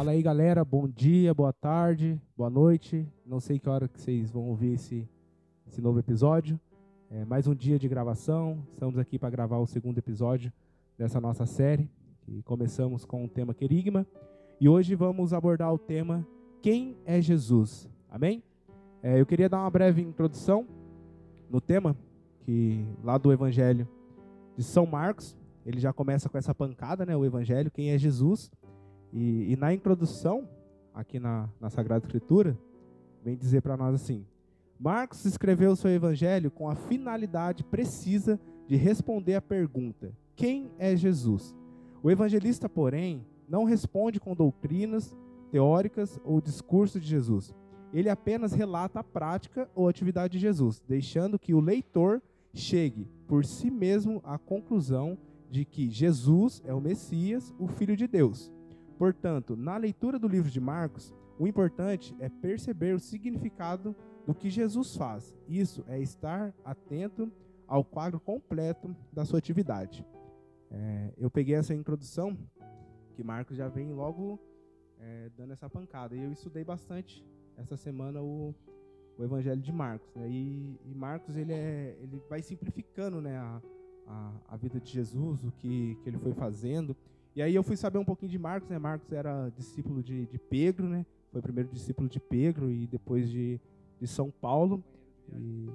[0.00, 0.64] Fala aí, galera.
[0.64, 3.06] Bom dia, boa tarde, boa noite.
[3.26, 5.06] Não sei que hora que vocês vão ouvir esse,
[5.68, 6.58] esse novo episódio.
[7.10, 8.66] É mais um dia de gravação.
[8.72, 10.50] Estamos aqui para gravar o segundo episódio
[10.96, 11.86] dessa nossa série.
[12.26, 14.06] E começamos com o tema Querigma.
[14.58, 16.26] E hoje vamos abordar o tema
[16.62, 17.86] Quem é Jesus?
[18.08, 18.42] Amém?
[19.02, 20.66] É, eu queria dar uma breve introdução
[21.50, 21.94] no tema,
[22.46, 23.86] que lá do Evangelho
[24.56, 25.36] de São Marcos,
[25.66, 27.14] ele já começa com essa pancada, né?
[27.14, 28.50] O Evangelho, quem é Jesus?
[29.12, 30.48] E, e na introdução,
[30.94, 32.56] aqui na, na Sagrada Escritura,
[33.24, 34.26] vem dizer para nós assim:
[34.78, 40.96] Marcos escreveu o seu Evangelho com a finalidade precisa de responder à pergunta: quem é
[40.96, 41.54] Jesus?
[42.02, 45.14] O evangelista, porém, não responde com doutrinas
[45.50, 47.54] teóricas ou discurso de Jesus.
[47.92, 52.22] Ele apenas relata a prática ou atividade de Jesus, deixando que o leitor
[52.54, 55.18] chegue por si mesmo à conclusão
[55.50, 58.50] de que Jesus é o Messias, o Filho de Deus.
[59.00, 63.96] Portanto, na leitura do livro de Marcos, o importante é perceber o significado
[64.26, 65.34] do que Jesus faz.
[65.48, 67.32] Isso é estar atento
[67.66, 70.04] ao quadro completo da sua atividade.
[70.70, 72.36] É, eu peguei essa introdução
[73.14, 74.38] que Marcos já vem logo
[74.98, 76.14] é, dando essa pancada.
[76.14, 77.24] E eu estudei bastante
[77.56, 78.54] essa semana o,
[79.16, 80.14] o Evangelho de Marcos.
[80.14, 80.28] Né?
[80.28, 83.62] E, e, Marcos ele, é, ele vai simplificando né, a,
[84.06, 86.94] a, a, vida de Jesus, o que, que ele foi fazendo.
[87.34, 88.68] E aí eu fui saber um pouquinho de Marcos.
[88.68, 88.78] Né?
[88.78, 91.06] Marcos era discípulo de, de Pedro, né?
[91.30, 93.60] foi primeiro discípulo de Pedro e depois de,
[94.00, 94.82] de São Paulo.
[95.32, 95.70] E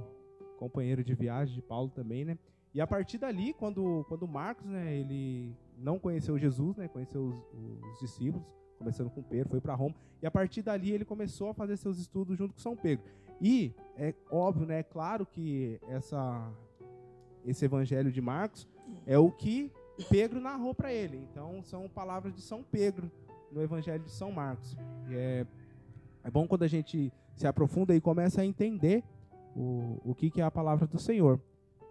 [0.55, 2.37] companheiro de viagem de Paulo também, né?
[2.73, 7.35] E a partir dali, quando, quando Marcos, né, ele não conheceu Jesus, né, conheceu os,
[7.93, 8.45] os discípulos,
[8.77, 11.97] começando com Pedro, foi para Roma, e a partir dali ele começou a fazer seus
[11.97, 13.05] estudos junto com São Pedro.
[13.41, 16.51] E é óbvio, né, é claro que essa
[17.45, 18.67] esse evangelho de Marcos
[19.05, 19.71] é o que
[20.03, 21.17] Pedro narrou para ele.
[21.31, 23.09] Então são palavras de São Pedro
[23.51, 24.75] no evangelho de São Marcos.
[25.09, 25.45] E é
[26.25, 29.03] é bom quando a gente se aprofunda e começa a entender
[29.55, 31.39] o, o que, que é a palavra do Senhor.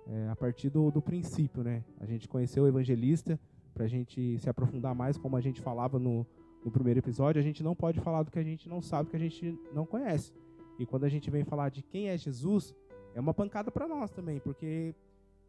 [0.09, 1.85] É, a partir do, do princípio, né?
[2.01, 3.39] A gente conheceu o evangelista
[3.73, 6.27] para a gente se aprofundar mais, como a gente falava no,
[6.65, 9.17] no primeiro episódio, a gente não pode falar do que a gente não sabe, que
[9.17, 10.33] a gente não conhece.
[10.81, 12.75] E quando a gente vem falar de quem é Jesus,
[13.15, 14.95] é uma pancada para nós também, porque,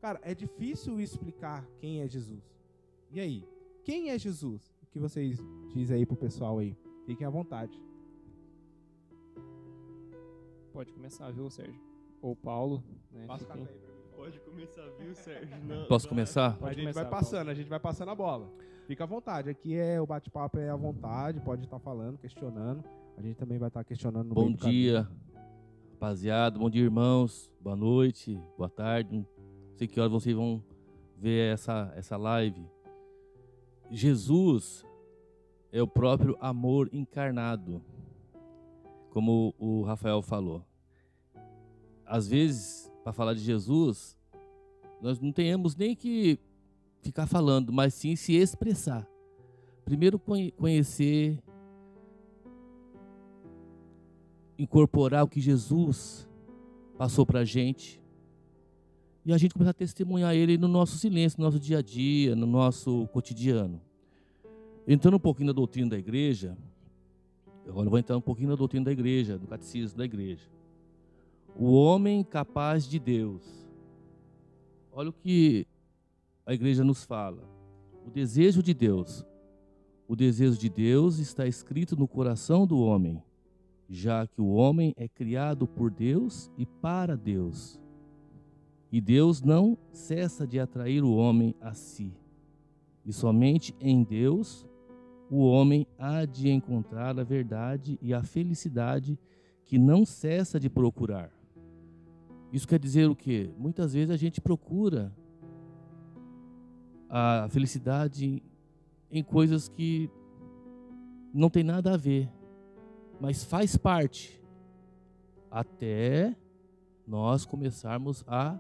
[0.02, 2.44] cara, é difícil explicar quem é Jesus.
[3.12, 3.48] E aí?
[3.84, 4.74] Quem é Jesus?
[4.84, 5.40] O que vocês
[5.74, 6.76] dizem aí pro pessoal aí?
[7.06, 7.82] Fiquem à vontade.
[10.74, 11.80] Pode começar, viu, Sérgio?
[12.22, 13.26] Ou Paulo, né?
[13.28, 13.46] Passa.
[14.16, 15.56] Pode começar, viu, Sérgio?
[15.64, 16.58] Não, Posso começar?
[16.62, 18.52] a gente vai passando, a gente vai passando a bola.
[18.88, 19.50] Fica à vontade.
[19.50, 22.84] Aqui é o bate-papo é à vontade, pode estar falando, questionando.
[23.18, 25.08] A gente também vai estar questionando no Bom dia,
[25.92, 26.60] rapaziada.
[26.60, 27.52] Bom dia, irmãos.
[27.62, 29.26] Boa noite, boa tarde.
[29.75, 30.63] Sei que horas vocês vão
[31.18, 32.66] ver essa, essa live.
[33.91, 34.86] Jesus
[35.69, 37.84] é o próprio amor encarnado,
[39.09, 40.66] como o Rafael falou.
[42.06, 44.18] Às vezes, para falar de Jesus,
[45.02, 46.40] nós não tenhamos nem que
[47.02, 49.06] ficar falando, mas sim se expressar.
[49.84, 51.44] Primeiro conhecer,
[54.58, 56.30] incorporar o que Jesus
[56.97, 58.05] passou para a gente
[59.25, 62.36] e a gente começar a testemunhar Ele no nosso silêncio, no nosso dia a dia,
[62.36, 63.81] no nosso cotidiano.
[64.88, 66.56] Entrando um pouquinho na doutrina da igreja,
[67.68, 70.47] agora eu vou entrar um pouquinho na doutrina da igreja, no catecismo da igreja.
[71.58, 73.41] O homem capaz de Deus.
[74.91, 75.66] Olha o que
[76.46, 77.41] a igreja nos fala.
[78.06, 79.25] O desejo de Deus.
[80.08, 83.24] O desejo de Deus está escrito no coração do homem,
[83.90, 87.84] já que o homem é criado por Deus e para Deus.
[88.91, 92.13] E Deus não cessa de atrair o homem a si.
[93.06, 94.66] E somente em Deus
[95.29, 99.20] o homem há de encontrar a verdade e a felicidade
[99.66, 101.32] que não cessa de procurar.
[102.53, 103.49] Isso quer dizer o quê?
[103.58, 105.11] Muitas vezes a gente procura
[107.09, 108.41] a felicidade
[109.11, 110.09] em coisas que
[111.34, 112.29] não tem nada a ver,
[113.20, 114.41] mas faz parte
[115.52, 116.35] até
[117.08, 118.59] nós começarmos a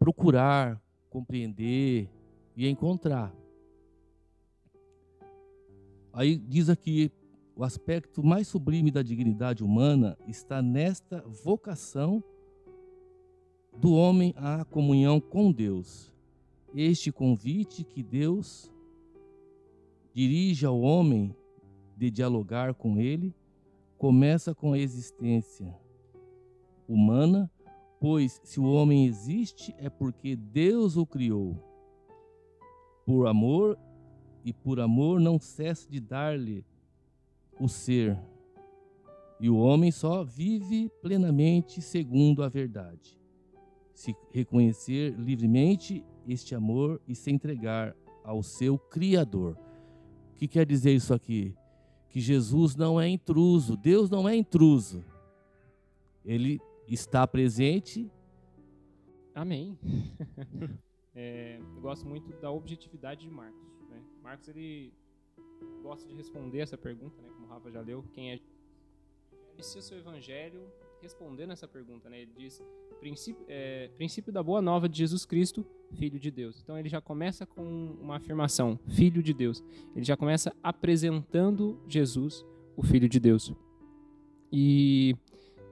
[0.00, 2.10] procurar, compreender
[2.56, 3.32] e encontrar.
[6.12, 7.12] Aí diz aqui
[7.54, 12.24] o aspecto mais sublime da dignidade humana está nesta vocação
[13.76, 16.10] do homem à comunhão com Deus
[16.74, 18.70] este convite que Deus
[20.14, 21.34] dirige ao homem
[21.96, 23.34] de dialogar com ele
[23.98, 25.74] começa com a existência
[26.88, 27.50] humana,
[28.00, 31.54] pois se o homem existe é porque Deus o criou.
[33.04, 33.78] Por amor
[34.42, 36.64] e por amor não cessa de dar-lhe
[37.60, 38.18] o ser.
[39.38, 43.20] E o homem só vive plenamente segundo a verdade.
[43.92, 47.94] Se reconhecer livremente este amor e se entregar
[48.24, 49.58] ao seu Criador.
[50.32, 51.54] O que quer dizer isso aqui?
[52.08, 55.04] Que Jesus não é intruso, Deus não é intruso.
[56.24, 56.60] Ele
[56.94, 58.10] está presente.
[59.34, 59.78] Amém.
[61.14, 63.68] é, eu gosto muito da objetividade de Marcos.
[63.88, 64.02] Né?
[64.22, 64.92] Marcos ele
[65.82, 67.28] gosta de responder essa pergunta, né?
[67.34, 68.40] como o Rafa já leu, quem é
[69.54, 70.66] inicia seu evangelho
[71.02, 72.20] respondendo essa pergunta, né?
[72.22, 72.62] Ele diz
[72.98, 76.60] princípio, é, princípio da boa nova de Jesus Cristo, Filho de Deus.
[76.62, 79.64] Então ele já começa com uma afirmação, Filho de Deus.
[79.94, 82.44] Ele já começa apresentando Jesus,
[82.76, 83.52] o Filho de Deus.
[84.52, 85.16] E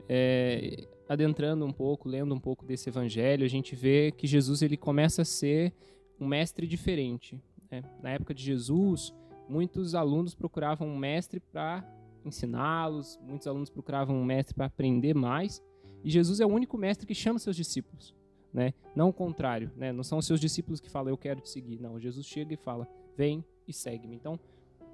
[0.09, 4.77] é, adentrando um pouco, lendo um pouco desse evangelho, a gente vê que Jesus ele
[4.77, 5.73] começa a ser
[6.21, 7.41] um mestre diferente.
[7.71, 7.83] Né?
[8.03, 9.15] Na época de Jesus,
[9.49, 11.85] muitos alunos procuravam um mestre para
[12.25, 15.63] ensiná-los, muitos alunos procuravam um mestre para aprender mais,
[16.05, 18.15] e Jesus é o único mestre que chama seus discípulos,
[18.53, 18.75] né?
[18.95, 19.93] Não o contrário, né?
[19.93, 22.57] Não são os seus discípulos que falam eu quero te seguir, não, Jesus chega e
[22.57, 24.15] fala: "Vem e segue-me".
[24.15, 24.39] Então,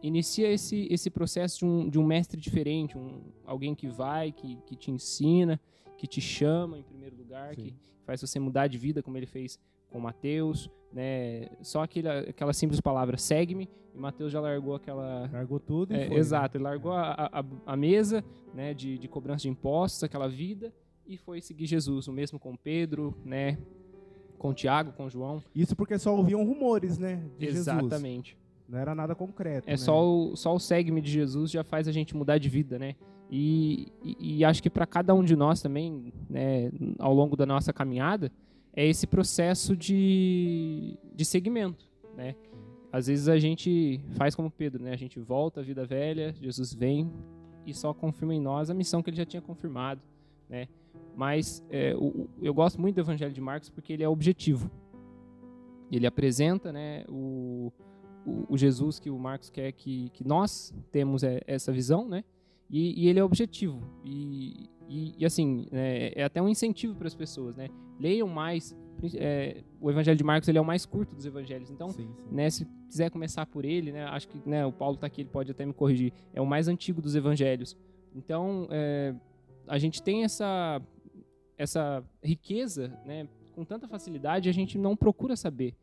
[0.07, 4.57] inicia esse esse processo de um, de um mestre diferente, um alguém que vai, que,
[4.67, 5.61] que te ensina,
[5.97, 7.63] que te chama em primeiro lugar, Sim.
[7.63, 7.75] que
[8.05, 9.59] faz você mudar de vida como ele fez
[9.91, 11.49] com Mateus, né?
[11.63, 15.31] Só aquele, aquela simples palavra, segue-me, e Mateus já largou aquela...
[15.33, 16.63] Largou tudo e é, foi, Exato, né?
[16.63, 20.73] ele largou a, a, a, mesa né, de, de cobrança de impostos, aquela vida,
[21.07, 22.09] e foi seguir Jesus.
[22.09, 23.59] O mesmo com Pedro, né?
[24.37, 25.43] Com Tiago, com João.
[25.55, 27.23] Isso porque só ouviam rumores, né?
[27.39, 28.31] De Exatamente.
[28.31, 28.44] Jesus.
[28.69, 29.69] Não era nada concreto.
[29.69, 29.77] É né?
[29.77, 32.95] só o, só o segue-me de Jesus já faz a gente mudar de vida, né?
[33.31, 37.47] E, e, e acho que para cada um de nós também, né, ao longo da
[37.47, 38.31] nossa caminhada,
[38.73, 41.85] é esse processo de, de segmento,
[42.17, 42.35] né?
[42.93, 44.93] Às vezes a gente faz como Pedro, né?
[44.93, 47.11] A gente volta à vida velha, Jesus vem
[47.67, 50.01] e só confirma em nós a missão que ele já tinha confirmado,
[50.49, 50.69] né?
[51.17, 54.71] Mas é, o, eu gosto muito do Evangelho de Marcos porque ele é objetivo.
[55.91, 57.73] Ele apresenta, né, o,
[58.27, 62.25] o, o Jesus que o Marcos quer que, que nós temos é, essa visão, né?
[62.71, 63.83] E, e, ele é objetivo.
[64.05, 67.69] E, e, e assim, é, é, até um incentivo para as pessoas, né?
[68.01, 68.77] Leiam mais.
[69.15, 71.71] É, o Evangelho de Marcos ele é o mais curto dos evangelhos.
[71.71, 72.35] Então, sim, sim.
[72.35, 75.29] Né, se quiser começar por ele, né, acho que né, o Paulo está aqui, ele
[75.29, 76.13] pode até me corrigir.
[76.33, 77.77] É o mais antigo dos evangelhos.
[78.15, 79.15] Então, é,
[79.67, 80.81] a gente tem essa,
[81.59, 85.75] essa riqueza né, com tanta facilidade, a gente não procura saber.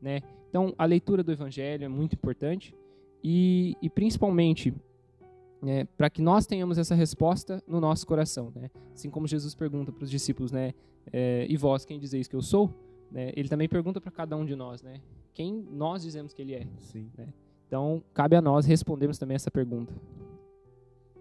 [0.00, 0.20] Né?
[0.48, 2.74] Então, a leitura do Evangelho é muito importante
[3.22, 4.74] e, e principalmente
[5.60, 8.70] né, para que nós tenhamos essa resposta no nosso coração, né?
[8.94, 10.72] Assim como Jesus pergunta para os discípulos, né?
[11.12, 12.72] É, e vós, quem dizeis que eu sou?
[13.10, 15.00] Né, ele também pergunta para cada um de nós, né?
[15.34, 16.66] Quem nós dizemos que ele é?
[16.78, 17.10] Sim.
[17.16, 17.28] Né?
[17.66, 19.92] Então, cabe a nós respondermos também essa pergunta.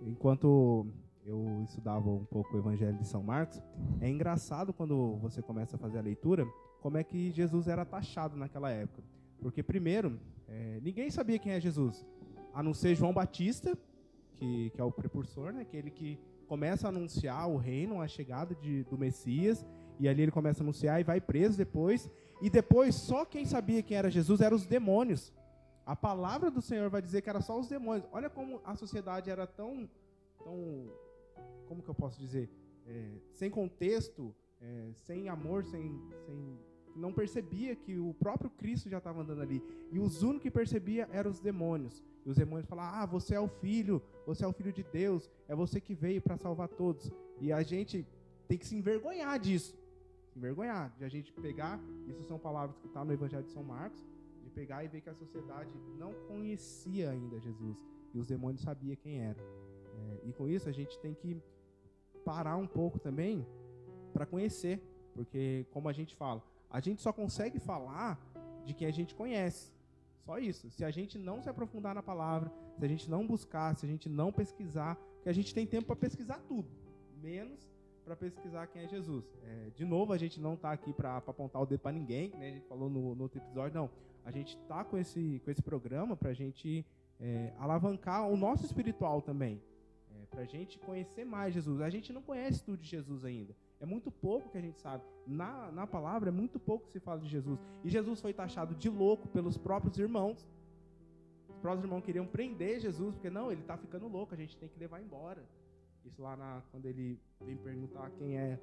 [0.01, 0.87] Enquanto
[1.25, 3.61] eu estudava um pouco o Evangelho de São Marcos,
[3.99, 6.45] é engraçado quando você começa a fazer a leitura,
[6.87, 9.03] como é que Jesus era taxado naquela época.
[9.41, 10.17] Porque, primeiro,
[10.47, 12.05] é, ninguém sabia quem é Jesus,
[12.53, 13.77] a não ser João Batista,
[14.37, 15.63] que, que é o precursor, né?
[15.63, 16.17] Aquele que
[16.47, 19.65] começa a anunciar o reino, a chegada de, do Messias,
[19.99, 22.09] e ali ele começa a anunciar e vai preso depois.
[22.41, 25.33] E depois, só quem sabia quem era Jesus eram os demônios.
[25.85, 28.07] A palavra do Senhor vai dizer que era só os demônios.
[28.13, 29.89] Olha como a sociedade era tão,
[30.41, 30.89] tão
[31.67, 32.49] como que eu posso dizer,
[32.85, 36.59] é, sem contexto, é, sem amor, sem, sem
[36.97, 39.63] não percebia que o próprio Cristo já estava andando ali.
[39.91, 42.03] E os únicos que percebia eram os demônios.
[42.25, 45.29] E os demônios falavam: Ah, você é o filho, você é o filho de Deus,
[45.47, 47.11] é você que veio para salvar todos.
[47.39, 48.05] E a gente
[48.47, 49.77] tem que se envergonhar disso.
[50.31, 53.51] Se envergonhar, de a gente pegar, isso são palavras que estão tá no Evangelho de
[53.51, 54.03] São Marcos,
[54.43, 57.77] de pegar e ver que a sociedade não conhecia ainda Jesus.
[58.13, 59.39] E os demônios sabiam quem era.
[59.39, 61.41] É, e com isso a gente tem que
[62.23, 63.45] parar um pouco também
[64.13, 64.81] para conhecer.
[65.13, 68.19] Porque, como a gente fala, a gente só consegue falar
[68.65, 69.71] de quem a gente conhece.
[70.25, 70.69] Só isso.
[70.71, 73.89] Se a gente não se aprofundar na palavra, se a gente não buscar, se a
[73.89, 76.69] gente não pesquisar, porque a gente tem tempo para pesquisar tudo,
[77.21, 77.67] menos
[78.03, 79.25] para pesquisar quem é Jesus.
[79.43, 82.47] É, de novo, a gente não está aqui para apontar o dedo para ninguém, né?
[82.47, 83.89] A gente falou no, no, outro episódio, não.
[84.23, 86.85] A gente está com esse, com esse programa para a gente
[87.19, 89.61] é, alavancar o nosso espiritual também,
[90.09, 91.81] é, para a gente conhecer mais Jesus.
[91.81, 93.53] A gente não conhece tudo de Jesus ainda.
[93.79, 95.03] É muito pouco que a gente sabe.
[95.25, 97.59] Na, na palavra é muito pouco que se fala de Jesus.
[97.83, 100.47] E Jesus foi taxado de louco pelos próprios irmãos.
[101.47, 104.67] Os próprios irmãos queriam prender Jesus, porque não, ele está ficando louco, a gente tem
[104.69, 105.43] que levar embora.
[106.05, 108.59] Isso lá na, quando ele vem perguntar quem é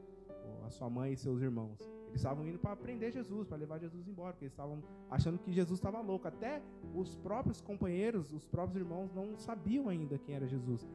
[0.67, 1.79] a sua mãe e seus irmãos.
[2.09, 5.53] Eles estavam indo para prender Jesus, para levar Jesus embora, porque eles estavam achando que
[5.53, 6.29] Jesus estava louco.
[6.29, 6.63] Até
[6.95, 10.87] os próprios companheiros, os próprios irmãos não sabiam ainda quem era Jesus.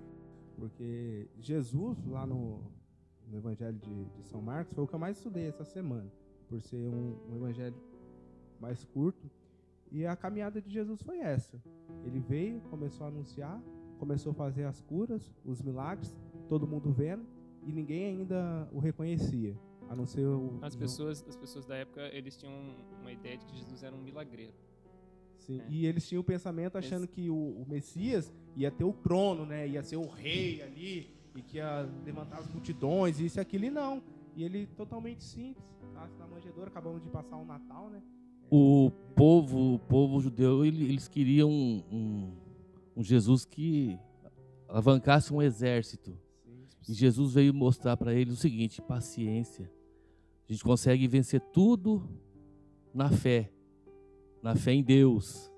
[0.57, 2.61] Porque Jesus, lá no,
[3.29, 6.11] no Evangelho de, de, São Marcos, foi o que eu mais estudei essa semana,
[6.47, 7.75] por ser um, um evangelho
[8.59, 9.29] mais curto.
[9.91, 11.61] E a caminhada de Jesus foi essa.
[12.03, 13.61] Ele veio, começou a anunciar,
[13.97, 16.15] começou a fazer as curas, os milagres,
[16.47, 17.25] todo mundo vendo,
[17.63, 19.55] e ninguém ainda o reconhecia.
[19.89, 23.45] A não ser o, as pessoas, as pessoas da época, eles tinham uma ideia de
[23.45, 24.53] que Jesus era um milagreiro.
[25.39, 25.65] Sim, é.
[25.69, 27.13] e eles tinham o pensamento achando Esse...
[27.13, 29.67] que o, o, Messias ia ter o trono, né?
[29.67, 33.69] Ia ser o rei ali e que ia levantar as multidões, isso e aquilo, e
[33.69, 34.01] não.
[34.35, 38.01] E ele totalmente simples, nasce na manjedoura, acabamos de passar o Natal, né?
[38.49, 42.33] O povo, o povo judeu, eles queriam um, um,
[42.97, 43.99] um Jesus que
[44.67, 46.17] alavancasse um exército.
[46.87, 49.71] E Jesus veio mostrar para eles o seguinte: paciência.
[50.47, 52.09] A gente consegue vencer tudo
[52.91, 53.51] na fé,
[54.41, 55.51] na fé em Deus.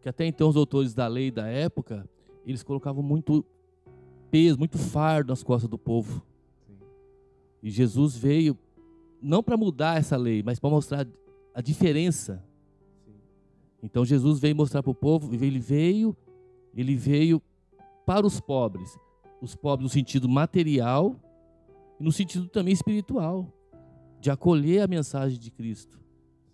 [0.00, 2.08] Que até então os autores da lei da época,
[2.44, 3.44] eles colocavam muito
[4.30, 6.22] peso, muito fardo nas costas do povo.
[7.62, 8.58] E Jesus veio
[9.20, 11.06] não para mudar essa lei, mas para mostrar
[11.54, 12.44] a diferença.
[13.82, 16.16] Então Jesus veio mostrar para o povo, ele veio,
[16.74, 17.40] ele veio
[18.04, 18.98] para os pobres,
[19.40, 21.20] os pobres no sentido material
[21.98, 23.52] e no sentido também espiritual
[24.20, 26.00] de acolher a mensagem de Cristo.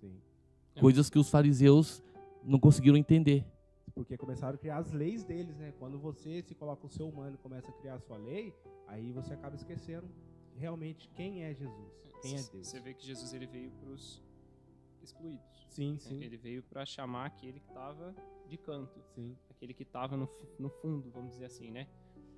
[0.01, 0.13] Sim.
[0.81, 2.03] Coisas que os fariseus
[2.45, 3.45] não conseguiram entender.
[3.95, 5.73] Porque começaram a criar as leis deles, né?
[5.79, 8.55] Quando você se coloca o seu humano e começa a criar a sua lei,
[8.87, 10.09] aí você acaba esquecendo
[10.57, 12.69] realmente quem é Jesus, quem é Deus.
[12.69, 14.23] Você vê que Jesus ele veio para os
[15.03, 15.67] excluídos.
[15.69, 15.99] Sim, né?
[15.99, 16.23] sim.
[16.23, 18.15] Ele veio para chamar aquele que estava
[18.49, 19.37] de canto, sim.
[19.51, 21.89] aquele que estava no, no fundo, vamos dizer assim, né?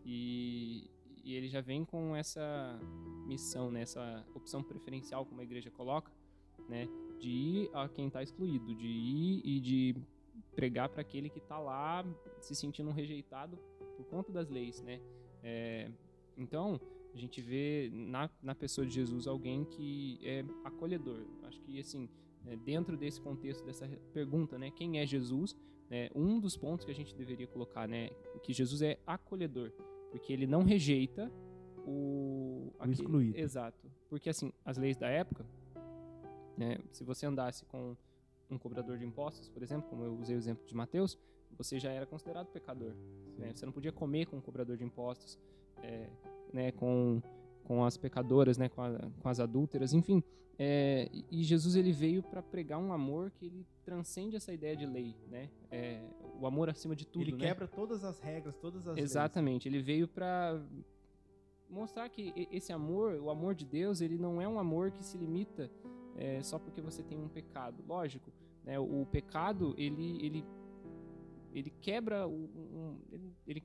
[0.04, 0.90] E,
[1.24, 2.78] e ele já vem com essa
[3.26, 6.12] missão, né, essa opção preferencial, como a igreja coloca,
[6.68, 6.86] né,
[7.18, 9.96] de ir a quem está excluído, de ir e de
[10.54, 12.04] pregar para aquele que está lá
[12.40, 13.58] se sentindo rejeitado
[13.96, 15.00] por conta das leis, né?
[15.42, 15.90] É,
[16.36, 16.80] então
[17.14, 21.24] a gente vê na, na pessoa de Jesus alguém que é acolhedor.
[21.42, 22.08] Acho que assim
[22.46, 25.56] é, dentro desse contexto dessa pergunta, né, quem é Jesus?
[25.90, 28.10] É, um dos pontos que a gente deveria colocar, né,
[28.42, 29.70] que Jesus é acolhedor.
[30.10, 31.30] Porque ele não rejeita
[31.86, 32.70] o.
[32.70, 33.38] O aquele, excluído.
[33.38, 33.90] Exato.
[34.08, 35.44] Porque, assim, as leis da época,
[36.56, 37.96] né, se você andasse com
[38.50, 41.18] um cobrador de impostos, por exemplo, como eu usei o exemplo de Mateus,
[41.56, 42.94] você já era considerado pecador.
[43.38, 43.52] Né?
[43.54, 45.38] Você não podia comer com um cobrador de impostos,
[45.82, 46.08] é,
[46.52, 47.22] né, com,
[47.64, 50.22] com as pecadoras, né, com, a, com as adúlteras, enfim.
[50.58, 54.86] É, e Jesus ele veio para pregar um amor que ele transcende essa ideia de
[54.86, 55.50] lei, né?
[55.70, 56.00] É,
[56.40, 57.22] o amor acima de tudo.
[57.22, 57.38] Ele né?
[57.38, 59.68] quebra todas as regras, todas as Exatamente.
[59.68, 59.74] Leis.
[59.74, 60.62] Ele veio para
[61.68, 65.18] mostrar que esse amor, o amor de Deus, ele não é um amor que se
[65.18, 65.68] limita
[66.16, 67.82] é, só porque você tem um pecado.
[67.86, 68.32] Lógico,
[68.64, 68.78] né?
[68.78, 70.44] O, o pecado ele ele
[71.52, 73.62] ele quebra o, um, ele, ele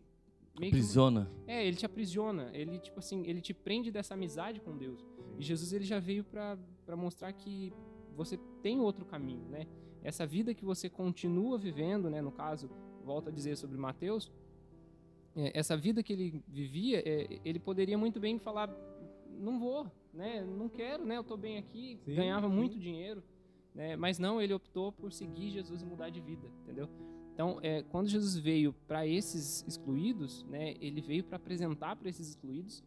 [0.55, 1.29] aprisiona.
[1.45, 2.49] Que, é, ele te aprisiona.
[2.53, 5.05] Ele tipo assim, ele te prende dessa amizade com Deus.
[5.37, 7.73] E Jesus ele já veio para mostrar que
[8.15, 9.65] você tem outro caminho, né?
[10.03, 12.21] Essa vida que você continua vivendo, né?
[12.21, 12.69] No caso,
[13.03, 14.31] volto a dizer sobre Mateus,
[15.35, 18.69] é, essa vida que ele vivia, é, ele poderia muito bem falar,
[19.39, 20.43] não vou, né?
[20.43, 21.17] Não quero, né?
[21.17, 22.53] Eu estou bem aqui, sim, ganhava sim.
[22.53, 23.23] muito dinheiro,
[23.73, 23.95] né?
[23.95, 26.89] Mas não, ele optou por seguir Jesus e mudar de vida, entendeu?
[27.33, 30.75] Então, é, quando Jesus veio para esses excluídos, né?
[30.81, 32.83] Ele veio para apresentar para esses excluídos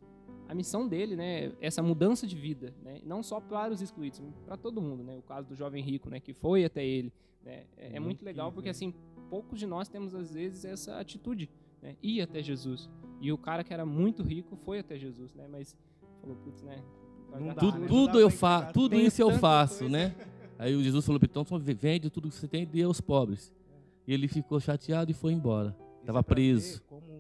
[0.49, 4.57] a missão dele, né, essa mudança de vida, né, não só para os excluídos, para
[4.57, 7.11] todo mundo, né, o caso do jovem rico, né, que foi até ele,
[7.43, 8.93] né, é, é muito legal porque assim
[9.31, 11.49] poucos de nós temos às vezes essa atitude,
[11.81, 12.91] né, ir até Jesus.
[13.19, 15.75] E o cara que era muito rico foi até Jesus, né, mas
[16.21, 16.85] falou putz, né,
[17.59, 17.87] tudo, né?
[17.89, 19.93] tudo eu faço, tudo isso eu faço, coisa.
[19.93, 20.15] né?
[20.59, 23.53] Aí o Jesus falou, então vende tudo que você tem e dê aos pobres.
[24.07, 25.77] E ele ficou chateado e foi embora.
[26.01, 26.83] Estava é preso.
[26.83, 27.13] Como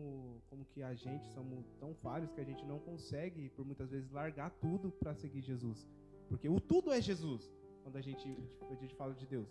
[0.72, 4.50] que a gente somos tão falhos que a gente não consegue, por muitas vezes, largar
[4.50, 5.86] tudo para seguir Jesus.
[6.28, 7.52] Porque o tudo é Jesus,
[7.82, 8.26] quando a gente,
[8.70, 9.48] a gente fala de Deus.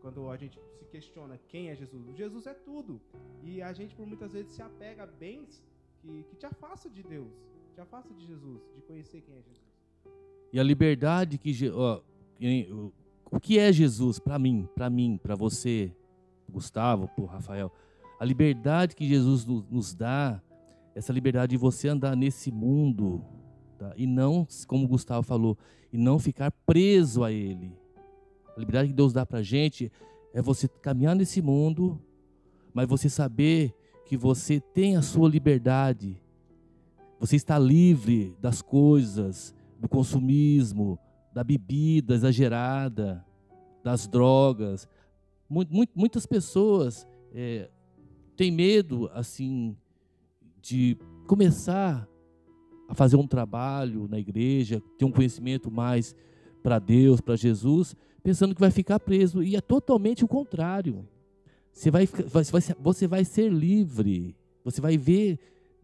[0.00, 2.16] Quando a gente se questiona quem é Jesus.
[2.16, 3.00] Jesus é tudo.
[3.42, 5.62] E a gente, por muitas vezes, se apega a bens
[6.00, 7.32] que, que te afastam de Deus,
[7.74, 9.69] te afasta de Jesus, de conhecer quem é Jesus.
[10.52, 11.70] E a liberdade que.
[11.70, 12.00] Ó,
[13.30, 15.92] o que é Jesus para mim, para mim, para você,
[16.48, 17.72] Gustavo, por Rafael?
[18.18, 20.42] A liberdade que Jesus nos dá
[20.94, 23.24] essa liberdade de você andar nesse mundo
[23.78, 23.92] tá?
[23.96, 25.56] e não, como o Gustavo falou,
[25.92, 27.72] e não ficar preso a ele.
[28.56, 29.90] A liberdade que Deus dá para gente
[30.34, 32.00] é você caminhar nesse mundo,
[32.74, 36.20] mas você saber que você tem a sua liberdade
[37.20, 40.98] Você está livre das coisas, do consumismo,
[41.32, 43.24] da bebida exagerada,
[43.82, 44.86] das drogas.
[45.48, 47.70] Muitas pessoas é,
[48.36, 49.74] têm medo, assim,
[50.60, 50.96] de
[51.26, 52.06] começar
[52.88, 56.14] a fazer um trabalho na igreja, ter um conhecimento mais
[56.62, 59.42] para Deus, para Jesus, pensando que vai ficar preso.
[59.42, 61.08] E é totalmente o contrário.
[61.72, 62.06] Você vai,
[62.78, 64.36] você vai ser livre.
[64.64, 65.38] Você vai ver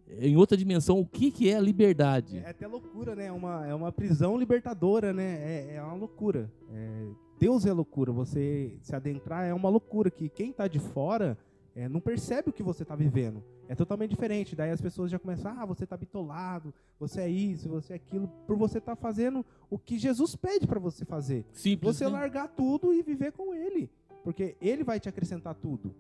[0.09, 2.39] em outra dimensão o que, que é a liberdade.
[2.39, 3.27] É até loucura, né?
[3.27, 5.25] É uma, é uma prisão libertadora, né?
[5.25, 6.51] É, é uma loucura.
[6.73, 7.07] É,
[7.39, 8.13] Deus é loucura.
[8.13, 10.11] Você se adentrar é uma loucura.
[10.11, 11.37] Que quem está de fora
[11.75, 13.43] é, não percebe o que você está vivendo.
[13.69, 14.55] É totalmente diferente.
[14.55, 18.29] Daí as pessoas já começam, ah, você está bitolado, você é isso, você é aquilo,
[18.47, 21.45] por você estar tá fazendo o que Jesus pede para você fazer.
[21.53, 22.11] Simples, você né?
[22.11, 23.91] largar tudo e viver com Ele.
[24.23, 25.95] Porque Ele vai te acrescentar tudo.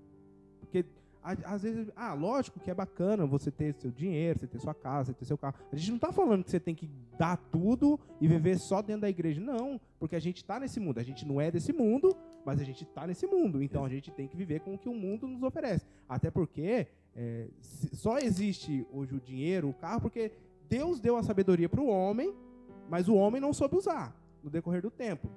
[0.60, 0.84] Porque
[1.44, 5.06] às vezes, ah, lógico que é bacana você ter seu dinheiro, você ter sua casa,
[5.06, 5.56] você ter seu carro.
[5.72, 9.02] A gente não está falando que você tem que dar tudo e viver só dentro
[9.02, 9.40] da igreja.
[9.40, 11.00] Não, porque a gente está nesse mundo.
[11.00, 13.60] A gente não é desse mundo, mas a gente está nesse mundo.
[13.60, 15.84] Então a gente tem que viver com o que o mundo nos oferece.
[16.08, 20.30] Até porque é, só existe hoje o dinheiro, o carro, porque
[20.68, 22.32] Deus deu a sabedoria para o homem,
[22.88, 25.28] mas o homem não soube usar no decorrer do tempo.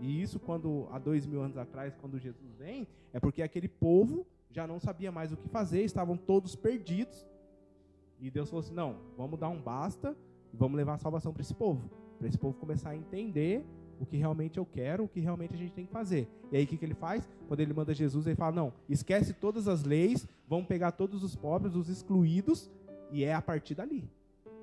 [0.00, 4.26] E isso, quando há dois mil anos atrás, quando Jesus vem, é porque aquele povo
[4.56, 7.26] já não sabia mais o que fazer, estavam todos perdidos.
[8.18, 10.16] E Deus falou assim: não, vamos dar um basta
[10.50, 11.90] e vamos levar a salvação para esse povo.
[12.18, 13.62] Para esse povo começar a entender
[14.00, 16.26] o que realmente eu quero, o que realmente a gente tem que fazer.
[16.50, 17.28] E aí o que, que ele faz?
[17.46, 21.36] Quando ele manda Jesus, ele fala: não, esquece todas as leis, vamos pegar todos os
[21.36, 22.70] pobres, os excluídos,
[23.12, 24.10] e é a partir dali.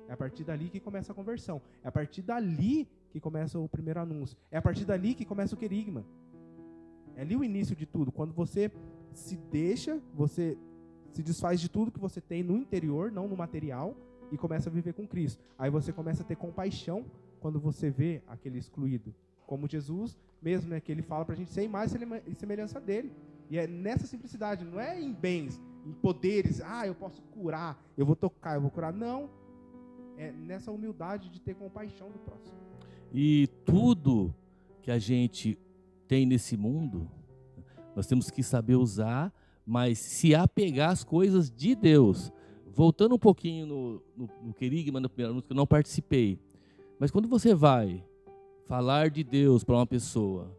[0.08, 1.62] É a partir dali que começa a conversão.
[1.84, 4.36] É a partir dali que começa o primeiro anúncio.
[4.50, 6.04] É a partir dali que começa o querigma.
[7.16, 8.10] É ali o início de tudo.
[8.10, 8.70] Quando você
[9.14, 10.56] se deixa, você
[11.12, 13.96] se desfaz de tudo que você tem no interior, não no material,
[14.32, 15.42] e começa a viver com Cristo.
[15.58, 17.04] Aí você começa a ter compaixão
[17.40, 19.14] quando você vê aquele excluído.
[19.46, 21.94] Como Jesus, mesmo né, que ele fala para a gente ser mais
[22.36, 23.12] semelhança dele.
[23.48, 28.06] E é nessa simplicidade, não é em bens, em poderes, ah, eu posso curar, eu
[28.06, 28.92] vou tocar, eu vou curar.
[28.92, 29.30] Não.
[30.16, 32.56] É nessa humildade de ter compaixão do próximo.
[33.12, 34.34] E tudo
[34.82, 35.58] que a gente
[36.06, 37.10] tem nesse mundo,
[37.94, 39.32] nós temos que saber usar,
[39.66, 42.32] mas se apegar às coisas de Deus.
[42.72, 46.38] Voltando um pouquinho no, no, no querigma, na primeira música, eu não participei.
[46.98, 48.04] Mas quando você vai
[48.66, 50.50] falar de Deus para uma pessoa,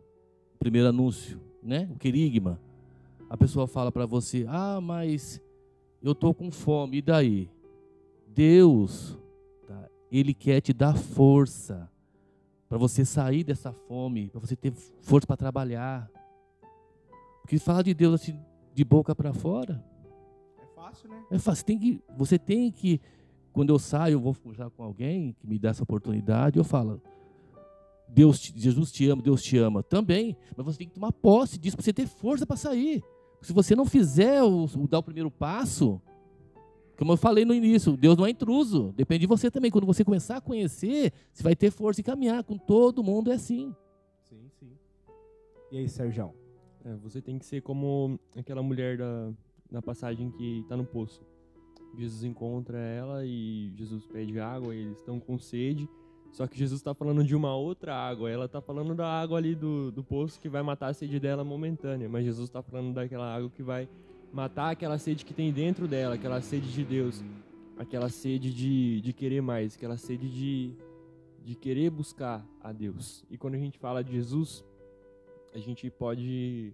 [0.59, 1.89] primeiro anúncio, né?
[1.93, 2.59] O querigma,
[3.29, 5.41] a pessoa fala para você: Ah, mas
[6.01, 7.49] eu estou com fome, e daí?
[8.27, 9.17] Deus,
[9.67, 9.89] tá?
[10.11, 11.89] Ele quer te dar força
[12.67, 14.71] para você sair dessa fome, para você ter
[15.01, 16.09] força para trabalhar.
[17.45, 18.39] Porque falar de Deus assim,
[18.73, 19.79] de boca para fora.
[20.59, 21.23] É fácil, né?
[21.29, 21.63] É fácil.
[21.63, 22.99] Tem que, você tem que,
[23.53, 26.99] quando eu saio, eu vou fujar com alguém que me dá essa oportunidade, eu falo,
[28.09, 31.77] Deus, Jesus te ama, Deus te ama também, mas você tem que tomar posse disso
[31.77, 33.03] para você ter força para sair.
[33.43, 36.01] Se você não fizer o, o, dar o primeiro passo,
[36.97, 39.69] como eu falei no início, Deus não é intruso, depende de você também.
[39.69, 42.43] Quando você começar a conhecer, você vai ter força e caminhar.
[42.43, 43.71] Com todo mundo é assim.
[44.23, 44.71] Sim, sim.
[45.71, 46.33] E aí, Sérgio?
[46.85, 49.31] É, você tem que ser como aquela mulher da,
[49.71, 51.21] da passagem que está no poço.
[51.97, 55.89] Jesus encontra ela e Jesus pede água, eles estão com sede.
[56.31, 58.29] Só que Jesus está falando de uma outra água.
[58.29, 61.43] Ela está falando da água ali do, do poço que vai matar a sede dela
[61.43, 62.09] momentânea.
[62.09, 63.87] Mas Jesus está falando daquela água que vai
[64.33, 67.23] matar aquela sede que tem dentro dela, aquela sede de Deus,
[67.77, 70.73] aquela sede de, de querer mais, aquela sede de,
[71.41, 73.23] de querer buscar a Deus.
[73.31, 74.61] E quando a gente fala de Jesus,
[75.55, 76.73] a gente pode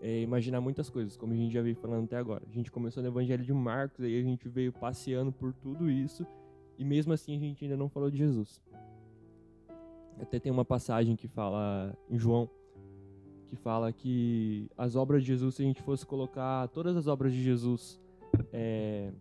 [0.00, 2.42] é, imaginar muitas coisas, como a gente já veio falando até agora.
[2.50, 6.26] A gente começou no Evangelho de Marcos, aí a gente veio passeando por tudo isso,
[6.76, 8.60] e mesmo assim a gente ainda não falou de Jesus.
[10.20, 12.50] Até tem uma passagem que fala em João,
[13.46, 17.32] que fala que as obras de Jesus, se a gente fosse colocar todas as obras
[17.32, 18.00] de Jesus
[18.52, 19.12] é,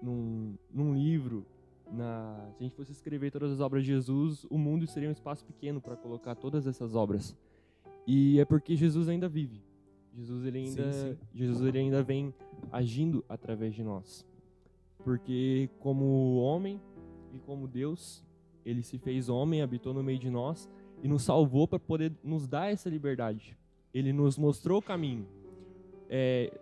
[0.00, 1.44] num, num livro,
[1.92, 5.12] na, se a gente fosse escrever todas as obras de Jesus, o mundo seria um
[5.12, 7.36] espaço pequeno para colocar todas essas obras.
[8.06, 9.62] E é porque Jesus ainda vive.
[10.14, 11.18] Jesus ele ainda, sim, sim.
[11.32, 12.34] Jesus ele ainda vem
[12.72, 14.26] agindo através de nós.
[15.04, 16.80] Porque como homem
[17.32, 18.24] e como Deus,
[18.64, 20.68] ele se fez homem, habitou no meio de nós
[21.02, 23.56] e nos salvou para poder nos dar essa liberdade.
[23.94, 25.26] Ele nos mostrou o caminho.
[26.08, 26.52] É,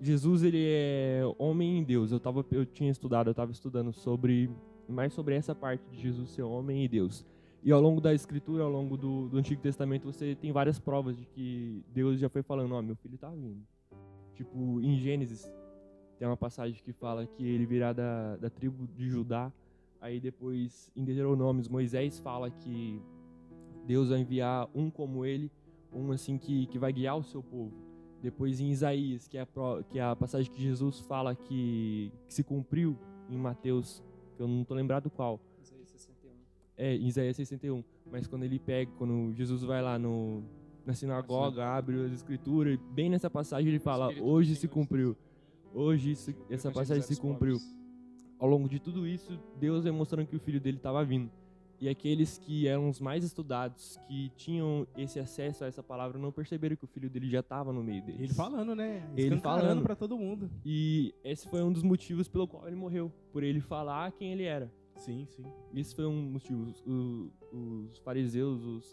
[0.00, 2.12] Jesus ele é homem em Deus.
[2.12, 4.50] Eu tava, eu tinha estudado, eu estava estudando sobre
[4.88, 7.24] mais sobre essa parte de Jesus ser homem e Deus.
[7.62, 11.16] E ao longo da escritura, ao longo do, do Antigo Testamento, você tem várias provas
[11.16, 13.60] de que Deus já foi falando, ó, oh, meu filho está vindo.
[14.34, 15.50] Tipo, em Gênesis,
[16.18, 19.52] tem uma passagem que fala que ele virá da, da tribo de Judá,
[20.00, 23.02] Aí depois, em Deuteronômios, Moisés fala que
[23.84, 25.50] Deus vai enviar um como ele,
[25.92, 27.72] um assim que, que vai guiar o seu povo.
[28.22, 29.46] Depois em Isaías, que é a,
[29.88, 32.96] que é a passagem que Jesus fala que, que se cumpriu
[33.28, 34.02] em Mateus,
[34.36, 35.40] que eu não estou lembrado qual.
[36.78, 36.86] Isaías 61.
[36.86, 37.84] É, em Isaías 61.
[38.10, 40.42] Mas quando ele pega, quando Jesus vai lá no,
[40.86, 45.16] na sinagoga, abre as escrituras, bem nessa passagem ele fala: Hoje se cumpriu.
[45.74, 47.56] Hoje isso- essa passagem se cumpriu.
[48.38, 51.30] Ao longo de tudo isso, Deus vai mostrando que o filho dele estava vindo.
[51.80, 56.32] E aqueles que eram os mais estudados, que tinham esse acesso a essa palavra, não
[56.32, 58.20] perceberam que o filho dele já estava no meio deles.
[58.20, 59.08] Ele falando, né?
[59.16, 59.82] Ele falando.
[59.82, 60.50] pra todo mundo.
[60.64, 64.42] E esse foi um dos motivos pelo qual ele morreu, por ele falar quem ele
[64.42, 64.72] era.
[64.98, 65.44] Sim, sim.
[65.74, 66.62] Esse foi um motivo.
[66.64, 67.30] Os, o-
[67.90, 68.92] os fariseus, os,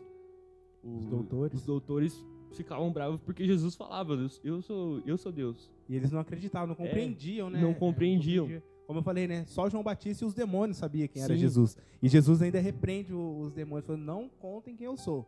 [0.83, 1.59] o- Os doutores.
[1.59, 5.69] os doutores ficavam bravos porque Jesus falava: "Eu- Eu sou, eu sou Deus.
[5.89, 7.59] E eles não acreditavam, não compreendiam, né?
[7.61, 8.45] não É, compreendiam.
[8.45, 8.75] compreendia.
[8.87, 9.45] Como eu falei, né?
[9.47, 11.39] Só João Batista e os demônios sabiam quem era Sim.
[11.39, 11.75] Jesus.
[12.03, 15.25] E Jesus ainda repreende os demônios, falando, não contem quem eu sou.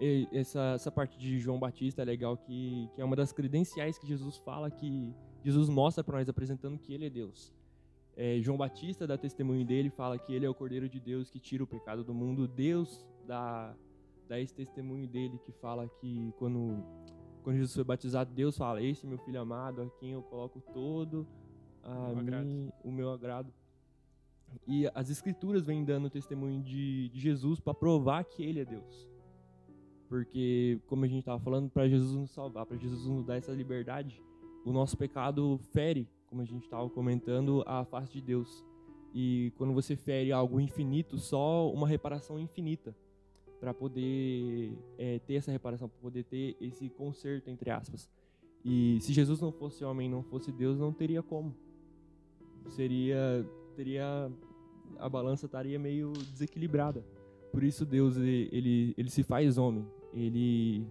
[0.00, 3.98] E essa, essa parte de João Batista é legal, que, que é uma das credenciais
[3.98, 7.53] que Jesus fala, que Jesus mostra para nós, apresentando que ele é Deus.
[8.16, 11.40] É, João Batista dá testemunho dele, fala que ele é o Cordeiro de Deus que
[11.40, 12.46] tira o pecado do mundo.
[12.46, 13.74] Deus dá,
[14.28, 16.84] dá esse testemunho dele, que fala que quando,
[17.42, 20.60] quando Jesus foi batizado, Deus fala: Esse é meu filho amado, a quem eu coloco
[20.72, 21.26] todo
[21.84, 23.52] a mim, o meu agrado.
[24.66, 29.08] E as escrituras vêm dando testemunho de, de Jesus para provar que ele é Deus.
[30.08, 33.52] Porque, como a gente estava falando, para Jesus nos salvar, para Jesus nos dar essa
[33.52, 34.22] liberdade,
[34.64, 38.64] o nosso pecado fere, como a gente estava comentando, a face de Deus.
[39.14, 42.92] E quando você fere algo infinito, só uma reparação infinita
[43.60, 48.10] para poder é, ter essa reparação, para poder ter esse conserto, entre aspas.
[48.64, 51.54] E se Jesus não fosse homem, não fosse Deus, não teria como.
[52.70, 54.28] Seria, teria,
[54.98, 57.04] a balança estaria meio desequilibrada.
[57.52, 59.86] Por isso Deus ele, ele, se faz homem.
[60.12, 60.84] Ele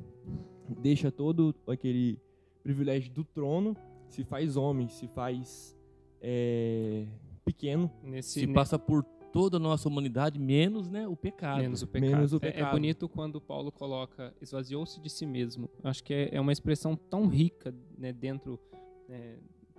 [0.69, 2.17] deixa todo aquele
[2.63, 3.75] privilégio do trono,
[4.13, 5.75] se faz homem, se faz
[6.21, 7.05] é,
[7.43, 11.59] pequeno, Nesse, Se ne- passa por toda a nossa humanidade, menos né, o pecado.
[11.59, 12.11] menos o pecado.
[12.11, 12.71] Menos o É- É, pecado.
[12.71, 15.69] bonito quando Paulo coloca esvaziou-se de si mesmo.
[15.83, 18.59] Acho que é, é uma expressão tão rica né, dentro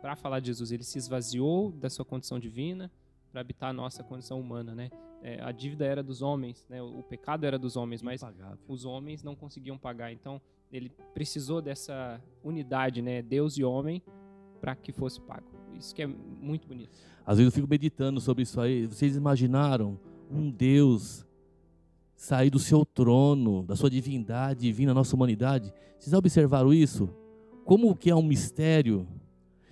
[0.00, 0.70] para falar de Jesus.
[0.72, 2.90] Ele se esvaziou da sua condição divina
[3.32, 4.90] para habitar a nossa condição humana, né?
[5.22, 6.82] É, a dívida era dos homens, né?
[6.82, 8.58] O, o pecado era dos homens, mas Impagável.
[8.68, 10.12] os homens não conseguiam pagar.
[10.12, 13.22] Então ele precisou dessa unidade, né?
[13.22, 14.02] Deus e homem
[14.64, 15.44] para que fosse pago.
[15.78, 16.88] Isso que é muito bonito.
[17.26, 18.86] Às vezes eu fico meditando sobre isso aí.
[18.86, 20.00] Vocês imaginaram
[20.30, 21.26] um Deus
[22.16, 25.70] sair do seu trono, da sua divindade vir na nossa humanidade?
[25.98, 27.10] Vocês observaram isso?
[27.62, 29.06] Como que é um mistério?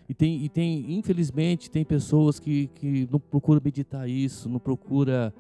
[0.07, 5.33] E tem, e tem infelizmente, tem pessoas que, que não procuram meditar isso, não procura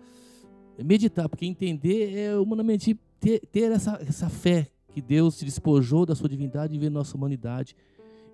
[0.82, 6.14] meditar, porque entender é humanamente ter, ter essa, essa fé que Deus se despojou da
[6.14, 7.76] sua divindade e veio na nossa humanidade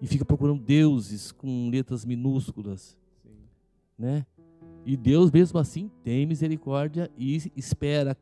[0.01, 3.37] e fica procurando deuses com letras minúsculas Sim.
[3.99, 4.27] né?
[4.85, 8.17] E Deus mesmo assim tem misericórdia e espera.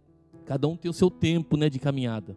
[0.44, 2.36] Cada um tem o seu tempo, né, de caminhada.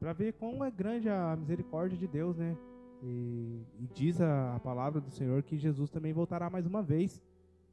[0.00, 2.56] Pra ver como é grande a misericórdia de Deus, né?
[3.02, 7.22] E, e diz a, a palavra do Senhor que Jesus também voltará mais uma vez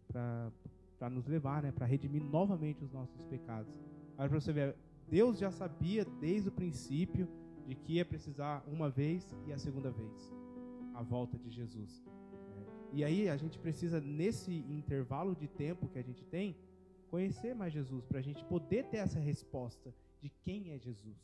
[0.07, 1.71] para nos levar, né?
[1.71, 3.73] Para redimir novamente os nossos pecados.
[4.17, 4.75] Olha para você ver,
[5.09, 7.27] Deus já sabia desde o princípio
[7.67, 10.44] de que ia precisar uma vez e a segunda vez
[10.95, 12.03] a volta de Jesus.
[12.05, 12.65] né?
[12.93, 16.55] E aí a gente precisa nesse intervalo de tempo que a gente tem
[17.09, 21.17] conhecer mais Jesus para a gente poder ter essa resposta de quem é Jesus.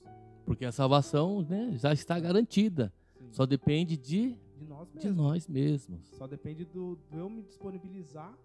[0.45, 2.93] Porque a salvação né, já está garantida.
[3.17, 3.27] Sim.
[3.31, 5.17] Só depende de, de nós de mesmos.
[5.17, 6.07] nós mesmos.
[6.17, 8.37] Só depende do, do eu me disponibilizar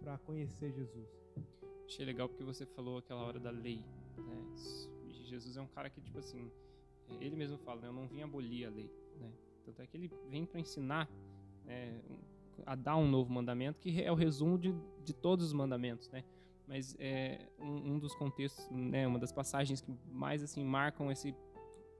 [0.00, 1.08] para conhecer Jesus.
[1.84, 3.82] Achei legal porque você falou aquela hora da lei.
[4.16, 4.44] Né?
[5.24, 6.50] Jesus é um cara que, tipo assim,
[7.20, 7.88] ele mesmo fala, né?
[7.88, 8.90] eu não vim abolir a lei.
[9.20, 9.30] Né?
[9.66, 11.08] Tanto é que ele vem para ensinar
[11.64, 12.00] né,
[12.64, 14.74] a dar um novo mandamento, que é o resumo de,
[15.04, 16.08] de todos os mandamentos.
[16.10, 16.24] Né?
[16.66, 21.34] Mas é um, um dos contextos, né, uma das passagens que mais assim marcam esse,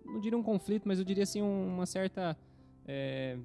[0.04, 2.36] não diria um conflito, mas eu diria assim um- uma certa
[2.86, 3.36] é,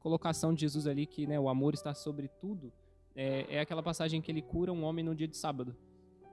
[0.00, 2.72] colocação de Jesus ali que né, o amor está sobre tudo
[3.14, 5.74] é, é aquela passagem que ele cura um homem no dia de sábado.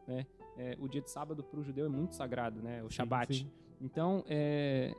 [0.08, 0.26] Né?
[0.58, 2.84] É, o dia de sábado para o judeu é muito sagrado, né?
[2.84, 3.34] o Shabat.
[3.36, 4.94] Sim, Então, é,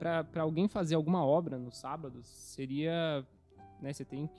[0.00, 3.24] para alguém fazer alguma obra no sábado, seria.
[3.80, 4.34] Né, você, tem que,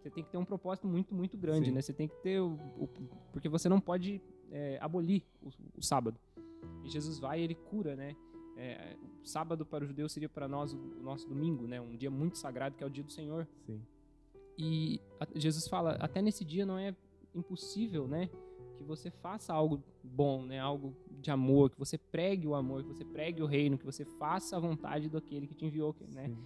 [0.00, 1.66] você tem que ter um propósito muito, muito grande.
[1.68, 1.72] Sim.
[1.74, 1.82] Né?
[1.82, 2.40] Você tem que ter.
[2.40, 2.88] O, o-
[3.32, 6.18] porque você não pode é, abolir o, o sábado.
[6.84, 8.14] E Jesus vai e ele cura, né?
[8.56, 11.80] É, o sábado para o judeu seria para nós o, o nosso domingo, né?
[11.80, 13.46] Um dia muito sagrado que é o dia do Senhor.
[13.66, 13.80] Sim.
[14.56, 16.94] e a- Jesus fala, até nesse dia não é
[17.34, 18.28] impossível, né?
[18.76, 20.60] Que você faça algo bom, né?
[20.60, 24.04] Algo de amor, que você pregue o amor, que você pregue o reino, que você
[24.04, 26.26] faça a vontade daquele que te enviou, né?
[26.26, 26.36] Sim.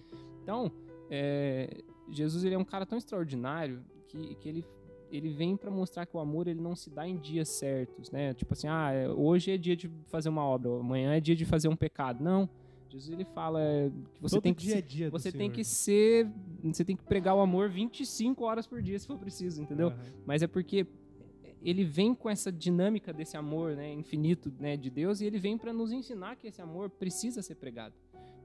[0.43, 0.71] Então,
[1.09, 4.65] é, Jesus ele é um cara tão extraordinário que, que ele,
[5.11, 8.33] ele vem para mostrar que o amor ele não se dá em dias certos, né?
[8.33, 11.43] Tipo assim, ah, é, hoje é dia de fazer uma obra, amanhã é dia de
[11.43, 12.23] fazer um pecado.
[12.23, 12.49] Não.
[12.89, 13.59] Jesus ele fala
[14.13, 15.53] que você Todo tem que dia se- é dia do você tem Senhor.
[15.53, 16.31] que ser,
[16.63, 19.89] você tem que pregar o amor 25 horas por dia se for preciso, entendeu?
[19.89, 19.99] Aham.
[20.25, 20.87] Mas é porque
[21.61, 25.57] ele vem com essa dinâmica desse amor, né, infinito, né, de Deus, e ele vem
[25.57, 27.95] para nos ensinar que esse amor precisa ser pregado.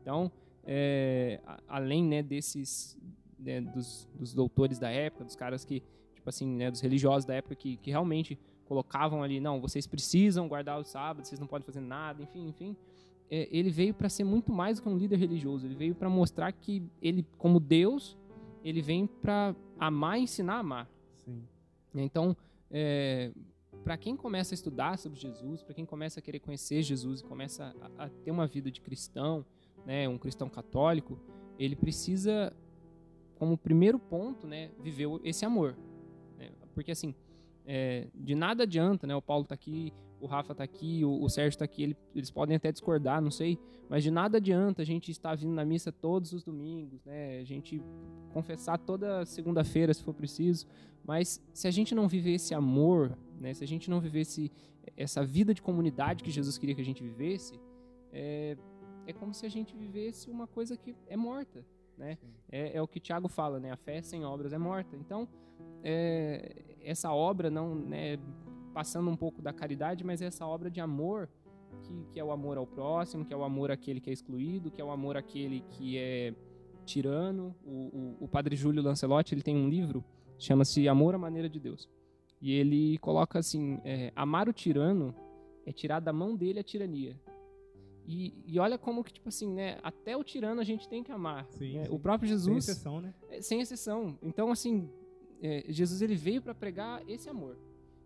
[0.01, 0.31] Então,
[0.65, 2.99] é, além, né, desses,
[3.39, 5.83] né, dos, dos doutores da época, dos caras que,
[6.15, 10.49] tipo assim, né, dos religiosos da época que, que realmente colocavam ali, não, vocês precisam
[10.49, 12.77] guardar o sábado, vocês não podem fazer nada, enfim, enfim.
[13.31, 15.67] É, ele veio para ser muito mais do que um líder religioso.
[15.67, 18.17] Ele veio para mostrar que ele, como Deus,
[18.65, 20.91] ele vem para amar e ensinar a amar.
[21.25, 21.43] Sim.
[21.95, 22.03] né?
[22.73, 23.53] Então,
[23.85, 27.25] para quem começa a estudar sobre Jesus, para quem começa a querer conhecer Jesus e
[27.25, 29.45] começa a, a ter uma vida de cristão,
[29.85, 31.19] né, um cristão católico,
[31.59, 32.55] ele precisa,
[33.37, 35.77] como primeiro ponto, né, viver esse amor.
[36.39, 36.51] né?
[36.75, 37.15] Porque assim,
[37.67, 39.15] é, de nada adianta, né?
[39.15, 42.31] O Paulo tá aqui, o Rafa tá aqui, o, o Sérgio tá aqui, ele- eles
[42.31, 43.59] podem até discordar, não sei,
[43.89, 47.41] mas de nada adianta a gente estar vindo na missa todos os domingos, né?
[47.41, 47.83] A gente
[48.33, 50.67] confessar toda segunda-feira, se for preciso,
[51.05, 53.53] mas se a gente não viver esse amor, né?
[53.53, 54.51] Se a gente não viver esse,
[54.97, 57.61] essa vida de comunidade que Jesus queria que a gente vivesse,
[58.13, 58.57] é,
[59.07, 61.67] é como se a gente vivesse uma coisa que é morta,
[61.99, 62.17] né?
[62.51, 63.73] É, é o que Tiago fala, né?
[63.73, 64.97] A fé sem obras é morta.
[64.97, 65.29] Então,
[65.83, 68.17] é, essa obra não, né,
[68.73, 71.29] passando um pouco da caridade, mas é essa obra de amor
[71.83, 74.71] que, que é o amor ao próximo, que é o amor àquele que é excluído,
[74.71, 76.35] que é o amor àquele que é
[76.85, 77.55] tirano.
[77.65, 80.05] O, o, o padre Júlio Lancelotti ele tem um livro
[80.39, 81.89] chama-se Amor à Maneira de Deus
[82.41, 85.15] e ele coloca assim: é, amar o tirano
[85.65, 87.19] é tirar da mão dele a tirania.
[88.05, 89.79] E, e olha como que, tipo assim, né?
[89.81, 91.47] Até o tirano a gente tem que amar.
[91.51, 91.85] Sim, né?
[91.85, 91.95] sim.
[91.95, 93.15] O próprio Sem Jesus exceção, né?
[93.31, 94.19] é, sem exceção.
[94.21, 94.91] Então, assim,
[95.41, 97.57] é, Jesus ele veio para pregar esse amor.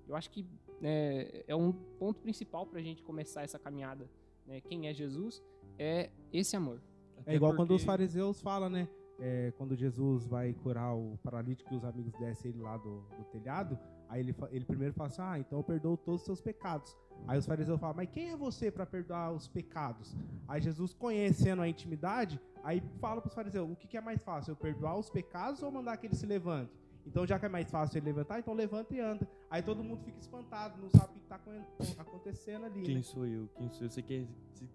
[0.08, 0.46] Eu acho que
[0.82, 4.08] é, é um ponto principal para a gente começar essa caminhada.
[4.46, 4.60] Né?
[4.60, 5.42] Quem é Jesus
[5.78, 6.80] é esse amor.
[7.24, 8.88] É igual Até quando os porque- fariseus falam, né?
[9.18, 13.24] É, quando Jesus vai curar o paralítico e os amigos descem ele lá do, do
[13.32, 13.78] telhado,
[14.10, 16.94] aí ele, ele primeiro fala assim: Ah, então eu perdoo todos os seus pecados.
[17.26, 20.14] Aí os fariseus falam: Mas quem é você para perdoar os pecados?
[20.46, 24.22] Aí Jesus, conhecendo a intimidade, aí fala para os fariseus: O que, que é mais
[24.22, 26.70] fácil, eu perdoar os pecados ou mandar que ele se levante?
[27.06, 29.26] Então, já que é mais fácil ele levantar, então levanta e anda.
[29.48, 32.82] Aí todo mundo fica espantado, não sabe o que está acontecendo ali.
[32.82, 33.02] Quem né?
[33.02, 33.48] sou eu?
[33.56, 33.90] Quem sou eu?
[33.90, 34.26] Você, quer,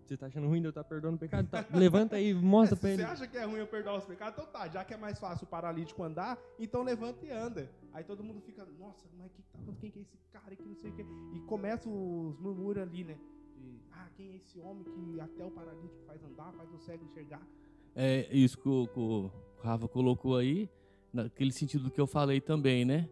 [0.06, 1.48] você tá achando ruim de eu estar perdoando o pecado?
[1.50, 3.04] Tá, levanta aí, mostra É, pra se ele.
[3.04, 5.20] você acha que é ruim eu perdoar os pecados, então tá, já que é mais
[5.20, 7.70] fácil o paralítico andar, então levanta e anda.
[7.94, 10.76] Aí todo mundo fica, nossa, mas que tá, quem que é esse cara que não
[10.76, 11.06] sei o que.
[11.36, 13.17] E começa os murmúrios ali, né?
[13.58, 17.04] De, ah, quem é esse homem que até o paralítico faz andar, faz o cego
[17.04, 17.46] enxergar.
[17.94, 19.30] É isso que o, que o
[19.62, 20.70] Rafa colocou aí,
[21.13, 23.10] naquele sentido do que eu falei também, né?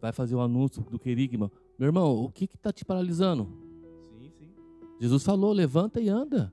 [0.00, 1.50] Vai fazer o anúncio do querigma.
[1.78, 3.48] Meu irmão, o que que tá te paralisando?
[4.18, 4.52] Sim, sim.
[5.00, 6.52] Jesus falou, levanta e anda.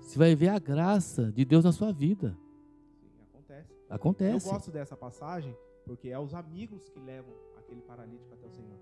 [0.00, 2.36] Você vai ver a graça de Deus na sua vida.
[3.00, 3.74] Sim, acontece.
[3.88, 4.46] Acontece.
[4.46, 8.78] Eu gosto dessa passagem porque é os amigos que levam aquele paralítico até o Senhor.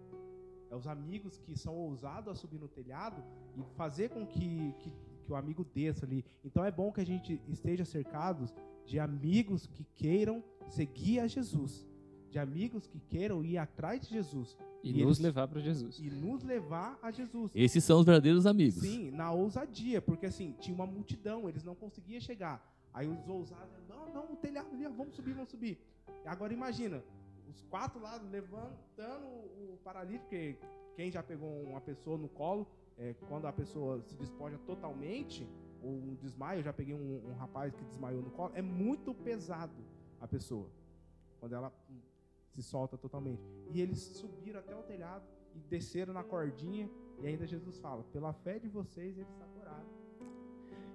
[0.70, 3.22] É os amigos que são ousados a subir no telhado
[3.56, 4.90] e fazer com que, que,
[5.24, 6.24] que o amigo desça ali.
[6.44, 8.54] Então é bom que a gente esteja cercados
[8.86, 11.86] de amigos que queiram seguir a Jesus.
[12.30, 14.56] De amigos que queiram ir atrás de Jesus.
[14.82, 15.98] E, E nos eles- levar para Jesus.
[15.98, 17.52] E nos levar a Jesus.
[17.54, 18.80] Esses são os verdadeiros amigos.
[18.82, 22.66] Sim, na ousadia, porque assim, tinha uma multidão, eles não conseguiam chegar.
[22.92, 25.78] Aí os ousados, não, não, o telhado ali, vamos subir, vamos subir.
[26.24, 27.02] E agora imagina,
[27.48, 30.56] os quatro lá levantando o paralítico, porque
[30.96, 32.66] quem já pegou uma pessoa no colo,
[32.98, 35.46] é, quando a pessoa se despoja totalmente,
[35.82, 39.14] ou um desmaio, eu já peguei um, um rapaz que desmaiou no colo, é muito
[39.14, 39.72] pesado
[40.22, 40.70] a pessoa,
[41.40, 41.98] quando ela hum,
[42.54, 43.42] se solta totalmente.
[43.74, 46.88] E eles subiram até o telhado e desceram na cordinha,
[47.20, 49.86] e ainda Jesus fala: pela fé de vocês, eles está curado.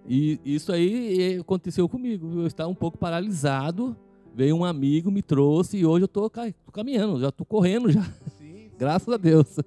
[0.08, 2.40] E isso aí aconteceu comigo.
[2.40, 3.96] Eu estava um pouco paralisado.
[4.34, 6.32] Veio um amigo, me trouxe e hoje eu tô
[6.72, 8.04] caminhando, já tô correndo já.
[8.04, 8.72] Sim, sim.
[8.78, 9.58] Graças a Deus.
[9.58, 9.64] É,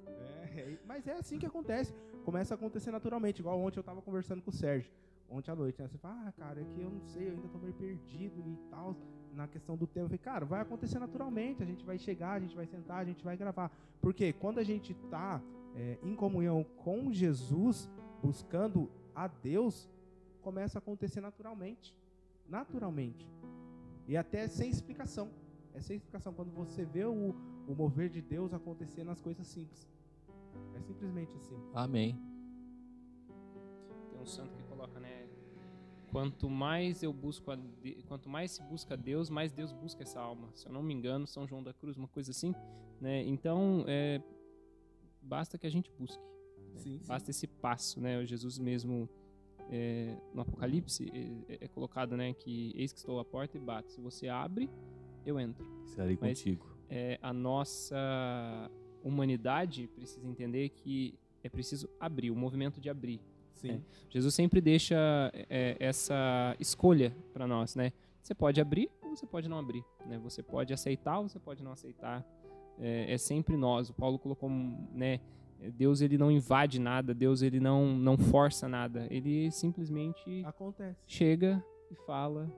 [0.55, 1.93] é, mas é assim que acontece.
[2.23, 3.39] Começa a acontecer naturalmente.
[3.39, 4.89] Igual ontem eu tava conversando com o Sérgio.
[5.31, 5.87] Ontem à noite, né?
[5.87, 8.57] Você fala, ah, cara, é que eu não sei, eu ainda tô meio perdido e
[8.69, 8.95] tal.
[9.33, 10.05] Na questão do tempo.
[10.05, 11.63] Eu falei, cara, vai acontecer naturalmente.
[11.63, 13.71] A gente vai chegar, a gente vai sentar, a gente vai gravar.
[14.01, 15.41] Porque quando a gente tá
[15.73, 17.89] é, em comunhão com Jesus,
[18.21, 19.89] buscando a Deus,
[20.41, 21.95] começa a acontecer naturalmente.
[22.45, 23.25] Naturalmente.
[24.05, 25.29] E até sem explicação.
[25.73, 26.33] É a explicação.
[26.33, 27.33] Quando você vê o,
[27.65, 29.87] o mover de Deus acontecer nas coisas simples.
[30.75, 31.57] É simplesmente assim.
[31.73, 32.30] Amém.
[34.21, 35.27] Um santo que coloca, né?
[36.11, 40.19] Quanto mais eu busco, a de- quanto mais se busca Deus, mais Deus busca essa
[40.19, 40.49] alma.
[40.53, 42.53] Se eu não me engano, São João da Cruz, uma coisa assim,
[42.99, 43.23] né?
[43.23, 44.21] Então, é,
[45.21, 46.21] basta que a gente busque.
[46.75, 47.07] Sim, sim.
[47.07, 48.19] Basta esse passo, né?
[48.19, 49.09] O Jesus mesmo
[49.69, 51.09] é, no Apocalipse
[51.47, 52.33] é, é colocado, né?
[52.33, 53.89] Que eis que estou à porta e bato.
[53.91, 54.69] Se você abre,
[55.25, 55.65] eu entro.
[55.85, 56.67] Estarei Mas- contigo.
[56.89, 58.69] É, a nossa
[59.01, 63.21] humanidade precisa entender que é preciso abrir, o movimento de abrir.
[63.53, 63.83] Sim.
[64.09, 64.95] Jesus sempre deixa
[65.33, 67.91] é, essa escolha para nós, né?
[68.21, 70.17] Você pode abrir ou você pode não abrir, né?
[70.19, 72.25] Você pode aceitar ou você pode não aceitar.
[72.79, 73.89] É, é sempre nós.
[73.89, 75.19] O Paulo colocou, né?
[75.75, 79.05] Deus ele não invade nada, Deus ele não não força nada.
[79.11, 80.99] Ele simplesmente Acontece.
[81.05, 82.51] chega e fala.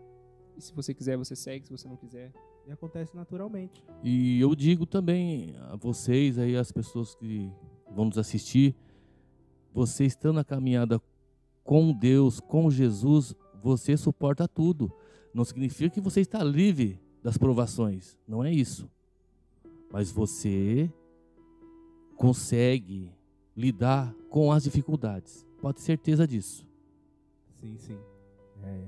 [0.56, 1.65] E se você quiser, você segue.
[1.65, 2.32] Se você não quiser,
[2.65, 3.84] E acontece naturalmente.
[4.01, 7.51] E eu digo também a vocês aí, as pessoas que
[7.91, 8.73] vão nos assistir,
[9.73, 11.01] você estando na caminhada
[11.63, 14.91] com Deus, com Jesus, você suporta tudo.
[15.33, 18.89] Não significa que você está livre das provações, não é isso.
[19.91, 20.91] Mas você
[22.15, 23.12] consegue
[23.55, 25.45] lidar com as dificuldades.
[25.62, 26.67] Pode ter certeza disso.
[27.55, 27.97] Sim, sim.
[28.63, 28.81] É.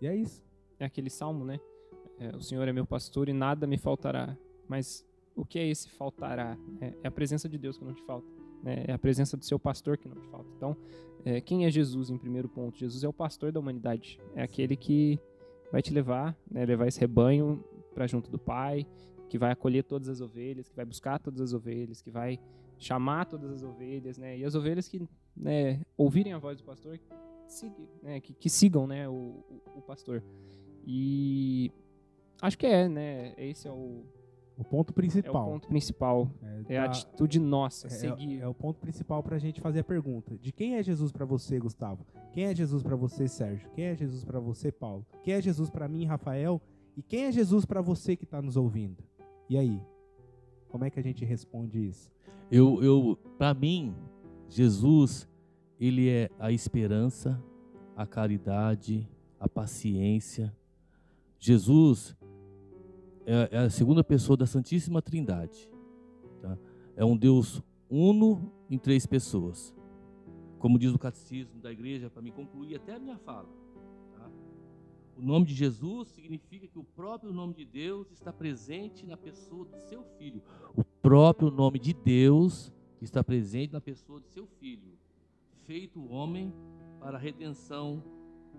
[0.00, 0.44] E é isso.
[0.78, 1.58] é aquele salmo, né?
[2.18, 4.36] É, o Senhor é meu pastor e nada me faltará.
[4.68, 6.56] Mas o que é esse faltará?
[6.80, 8.26] É, é a presença de Deus que não te falta.
[8.64, 8.84] Né?
[8.88, 10.48] É a presença do seu pastor que não te falta.
[10.56, 10.74] Então,
[11.24, 12.78] é, quem é Jesus em primeiro ponto?
[12.78, 14.18] Jesus é o pastor da humanidade.
[14.34, 15.20] É aquele que
[15.70, 17.62] vai te levar, né, levar esse rebanho
[17.94, 18.86] para junto do Pai,
[19.28, 22.40] que vai acolher todas as ovelhas, que vai buscar todas as ovelhas, que vai
[22.78, 24.38] chamar todas as ovelhas, né?
[24.38, 26.98] E as ovelhas que né, ouvirem a voz do pastor,
[28.02, 30.22] né, que, que sigam, né, o, o, o pastor.
[30.86, 31.70] E
[32.40, 33.34] acho que é, né?
[33.36, 34.04] Esse é o,
[34.56, 35.46] O ponto é o principal.
[35.50, 36.30] ponto principal.
[36.68, 38.40] É a da- atitude nossa, é- seguir.
[38.40, 40.36] é o ponto principal pra gente fazer a pergunta.
[40.38, 42.06] De quem é Jesus pra você, Gustavo?
[42.32, 43.68] Quem é Jesus pra você, Sérgio?
[43.74, 45.04] Quem é Jesus pra você, Paulo?
[45.22, 46.60] Quem é Jesus pra mim, Rafael?
[46.96, 49.02] E quem é Jesus pra você que tá nos ouvindo?
[49.50, 49.80] E aí?
[50.68, 52.10] Como é que a gente responde isso?
[52.50, 53.94] Eu, eu para mim,
[54.48, 55.28] Jesus,
[55.80, 57.42] ele é a esperança,
[57.96, 59.08] a caridade,
[59.40, 60.54] a paciência.
[61.38, 62.16] Jesus
[63.26, 65.68] é, é a segunda pessoa da Santíssima Trindade.
[66.40, 66.58] tá?
[66.96, 69.74] É um Deus uno em três pessoas.
[70.58, 73.48] Como diz o catecismo da igreja, para me concluir até a minha fala.
[74.16, 74.30] tá?
[75.16, 79.64] O nome de Jesus significa que o próprio nome de Deus está presente na pessoa
[79.64, 80.42] do seu filho
[80.76, 84.98] o próprio nome de Deus está presente na pessoa de seu filho,
[85.64, 86.52] feito homem
[86.98, 88.02] para a redenção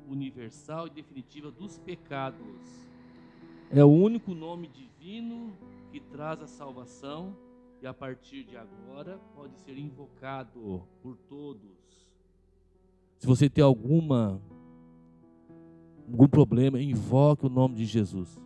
[0.07, 2.94] universal e definitiva dos pecados.
[3.71, 5.57] É o único nome divino
[5.91, 7.35] que traz a salvação
[7.81, 12.07] e a partir de agora pode ser invocado por todos.
[13.17, 14.41] Se você tem alguma
[16.07, 18.39] algum problema, invoque o nome de Jesus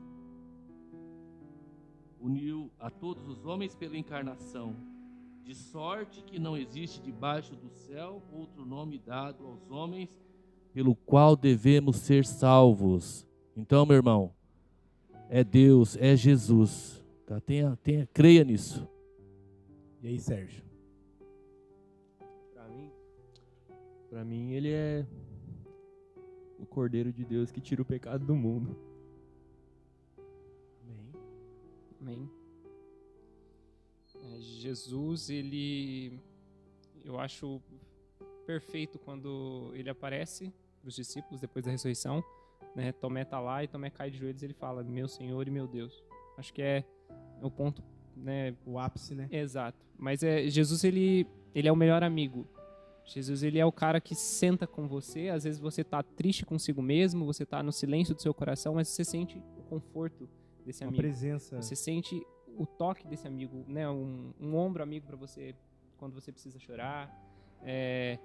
[2.19, 4.75] uniu a todos os homens pela encarnação,
[5.43, 10.09] de sorte que não existe debaixo do céu outro nome dado aos homens
[10.73, 13.25] pelo qual devemos ser salvos.
[13.55, 14.31] Então, meu irmão,
[15.29, 17.01] é Deus, é Jesus.
[17.25, 17.39] Tá?
[17.39, 18.87] Tenha, tenha, creia nisso.
[20.01, 20.63] E aí, Sérgio?
[22.53, 22.91] Pra mim,
[24.09, 25.05] pra mim ele é
[26.57, 28.75] o Cordeiro de Deus que tira o pecado do mundo.
[30.81, 31.11] Amém.
[32.01, 32.29] Amém.
[34.15, 36.19] É, Jesus, ele.
[37.05, 37.61] Eu acho
[38.45, 42.23] perfeito quando ele aparece para os discípulos depois da ressurreição.
[42.75, 42.91] Né?
[42.91, 45.67] Tomé tá lá e Tomé cai de joelhos e ele fala: Meu Senhor e meu
[45.67, 46.03] Deus.
[46.37, 46.83] Acho que é
[47.41, 47.83] o ponto.
[48.15, 48.55] Né?
[48.65, 49.27] O ápice, né?
[49.31, 49.77] Exato.
[49.97, 52.47] Mas é, Jesus, ele, ele é o melhor amigo.
[53.05, 55.29] Jesus, ele é o cara que senta com você.
[55.29, 58.87] Às vezes você tá triste consigo mesmo, você tá no silêncio do seu coração, mas
[58.87, 60.29] você sente o conforto
[60.65, 61.01] desse Uma amigo.
[61.01, 61.61] presença.
[61.61, 62.21] Você sente
[62.55, 63.89] o toque desse amigo, né?
[63.89, 65.55] Um, um ombro amigo para você
[65.97, 67.09] quando você precisa chorar.
[67.63, 68.19] É,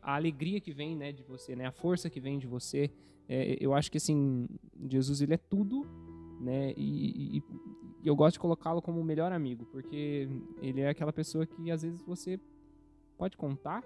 [0.00, 1.66] a alegria que vem, né, de você, né?
[1.66, 2.90] A força que vem de você.
[3.34, 4.46] É, eu acho que assim,
[4.90, 5.86] Jesus ele é tudo,
[6.38, 6.74] né?
[6.76, 7.42] E, e-
[8.02, 10.28] e eu gosto de colocá-lo como o melhor amigo, porque
[10.60, 12.38] ele é aquela pessoa que às vezes você
[13.16, 13.82] pode contar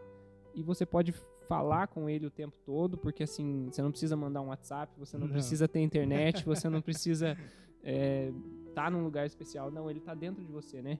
[0.54, 1.12] e você pode
[1.46, 5.16] falar com ele o tempo todo, porque assim, você não precisa mandar um WhatsApp, você
[5.16, 5.32] não, Não.
[5.34, 7.38] precisa ter internet, você não precisa
[7.84, 8.32] é,
[8.74, 9.70] tá num lugar especial.
[9.70, 10.98] Não, ele tá dentro de você, né?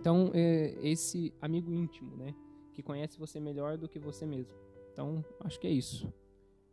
[0.00, 2.34] Então, é, esse amigo íntimo, né?
[2.72, 4.52] Que conhece você melhor do que você mesmo.
[4.92, 6.12] Então, acho que é isso.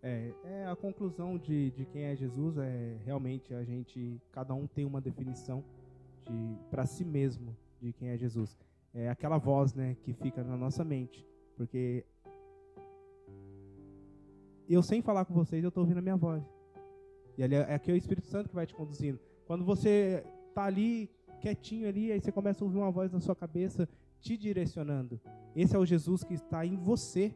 [0.03, 4.65] É, é a conclusão de, de quem é Jesus é realmente a gente, cada um
[4.65, 5.63] tem uma definição
[6.25, 8.57] de para si mesmo de quem é Jesus.
[8.93, 11.25] É aquela voz, né, que fica na nossa mente,
[11.55, 12.03] porque
[14.67, 16.43] eu sem falar com vocês, eu estou ouvindo a minha voz.
[17.37, 19.19] E ali é, aqui é o Espírito Santo que vai te conduzindo.
[19.45, 20.23] Quando você
[20.53, 23.87] tá ali quietinho ali, aí você começa a ouvir uma voz na sua cabeça
[24.19, 25.19] te direcionando.
[25.55, 27.35] Esse é o Jesus que está em você.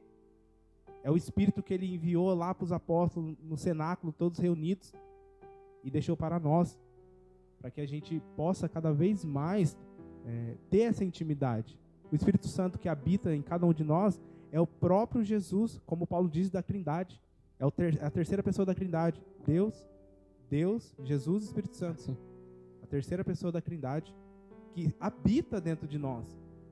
[1.05, 4.91] É o Espírito que ele enviou lá para os apóstolos no cenáculo, todos reunidos,
[5.83, 6.79] e deixou para nós,
[7.59, 9.77] para que a gente possa cada vez mais
[10.25, 11.79] é, ter essa intimidade.
[12.11, 14.19] O Espírito Santo que habita em cada um de nós
[14.51, 17.21] é o próprio Jesus, como Paulo diz, da Trindade.
[17.59, 19.21] É ter, a terceira pessoa da Trindade.
[19.45, 19.87] Deus,
[20.49, 22.01] Deus, Jesus e Espírito Santo.
[22.01, 22.17] Sim.
[22.81, 24.11] A terceira pessoa da Trindade
[24.73, 26.25] que habita dentro de nós.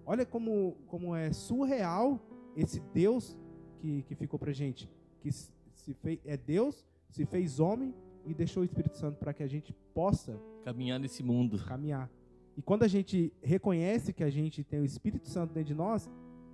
[0.08, 2.20] Olha como, como é surreal
[2.56, 3.38] esse Deus
[3.84, 4.90] que, que ficou pra gente.
[5.20, 7.94] Que se fez, é Deus, se fez homem
[8.26, 11.60] e deixou o Espírito Santo para que a gente possa caminhar nesse mundo.
[11.66, 12.10] Caminhar.
[12.56, 16.10] E quando a gente reconhece que a gente tem o Espírito Santo dentro de nós,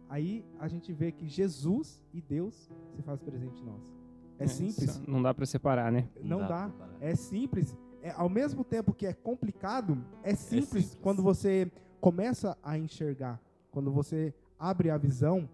[0.10, 3.94] aí a gente vê que Jesus e Deus se faz presente em nós.
[4.40, 5.00] É, é simples.
[5.06, 6.10] Não dá para separar, né?
[6.24, 6.68] Não, não dá.
[6.70, 6.90] dá.
[7.00, 7.78] É simples.
[8.02, 11.72] É, ao mesmo tempo que é complicado, é simples, é simples quando você
[12.02, 15.48] começa a enxergar, quando você abre a visão,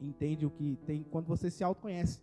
[0.00, 2.20] entende o que tem, quando você se autoconhece.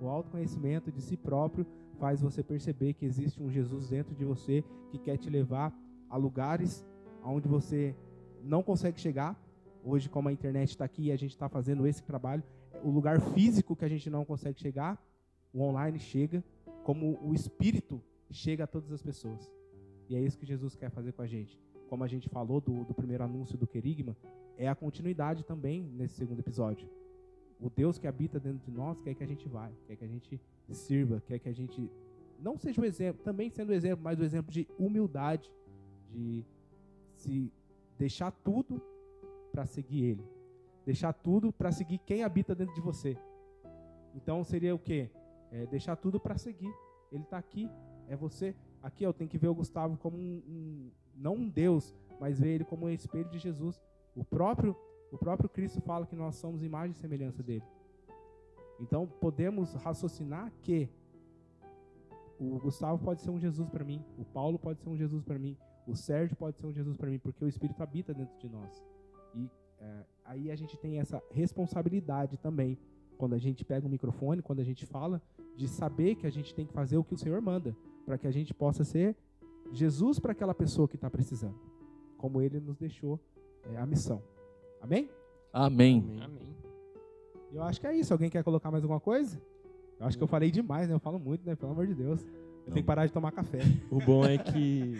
[0.00, 1.66] O autoconhecimento de si próprio
[1.98, 5.72] faz você perceber que existe um Jesus dentro de você que quer te levar
[6.08, 6.84] a lugares
[7.22, 7.94] onde você
[8.42, 9.38] não consegue chegar.
[9.84, 12.42] Hoje, como a internet está aqui e a gente está fazendo esse trabalho,
[12.82, 15.02] o lugar físico que a gente não consegue chegar,
[15.52, 16.42] o online chega,
[16.84, 19.50] como o Espírito chega a todas as pessoas.
[20.08, 21.58] E é isso que Jesus quer fazer com a gente.
[21.88, 24.16] Como a gente falou do, do primeiro anúncio do querigma,
[24.56, 26.88] é a continuidade também nesse segundo episódio.
[27.60, 30.08] O Deus que habita dentro de nós quer que a gente vá, quer que a
[30.08, 30.40] gente
[30.70, 31.90] sirva, quer que a gente
[32.38, 35.52] não seja o exemplo, também sendo o exemplo, mas o exemplo de humildade,
[36.10, 36.44] de
[37.14, 37.52] se
[37.98, 38.80] deixar tudo
[39.52, 40.24] para seguir Ele,
[40.86, 43.16] deixar tudo para seguir quem habita dentro de você.
[44.14, 45.10] Então seria o quê?
[45.52, 46.72] É deixar tudo para seguir.
[47.12, 47.68] Ele está aqui,
[48.08, 48.54] é você.
[48.82, 52.54] Aqui eu tenho que ver o Gustavo como um, um, não um Deus, mas ver
[52.54, 53.80] ele como um espelho de Jesus.
[54.16, 54.74] O próprio
[55.12, 57.64] o próprio Cristo fala que nós somos imagem e semelhança dele.
[58.80, 60.88] Então podemos raciocinar que
[62.38, 65.38] o Gustavo pode ser um Jesus para mim, o Paulo pode ser um Jesus para
[65.38, 65.56] mim,
[65.86, 68.82] o Sérgio pode ser um Jesus para mim, porque o Espírito habita dentro de nós.
[69.34, 72.78] E é, aí a gente tem essa responsabilidade também,
[73.18, 75.20] quando a gente pega o microfone, quando a gente fala,
[75.54, 78.26] de saber que a gente tem que fazer o que o Senhor manda, para que
[78.26, 79.14] a gente possa ser
[79.70, 81.58] Jesus para aquela pessoa que está precisando,
[82.16, 83.20] como Ele nos deixou
[83.64, 84.22] é, a missão.
[84.80, 85.08] Amém?
[85.52, 86.04] Amém?
[86.22, 86.56] Amém.
[87.52, 88.12] Eu acho que é isso.
[88.12, 89.40] Alguém quer colocar mais alguma coisa?
[89.98, 90.94] Eu acho que eu falei demais, né?
[90.94, 91.54] Eu falo muito, né?
[91.54, 92.22] Pelo amor de Deus.
[92.22, 92.64] Eu Não.
[92.64, 93.60] tenho que parar de tomar café.
[93.90, 94.94] O bom é que.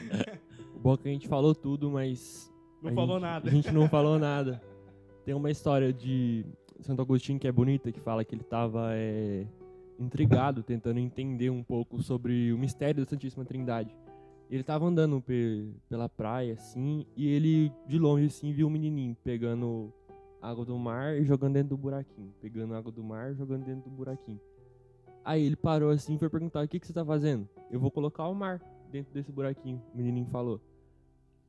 [0.74, 2.52] o bom é que a gente falou tudo, mas.
[2.82, 3.48] Não falou gente, nada.
[3.48, 4.62] A gente não falou nada.
[5.24, 6.44] Tem uma história de
[6.80, 9.46] Santo Agostinho que é bonita, que fala que ele estava é,
[9.98, 13.94] intrigado, tentando entender um pouco sobre o mistério da Santíssima Trindade.
[14.50, 19.16] Ele estava andando pe pela praia, assim, e ele, de longe, assim, viu um menininho
[19.22, 19.92] pegando
[20.42, 22.34] água do mar e jogando dentro do buraquinho.
[22.40, 24.40] Pegando água do mar e jogando dentro do buraquinho.
[25.24, 27.48] Aí ele parou assim e foi perguntar: O que, que você está fazendo?
[27.70, 30.60] Eu vou colocar o mar dentro desse buraquinho, o menininho falou.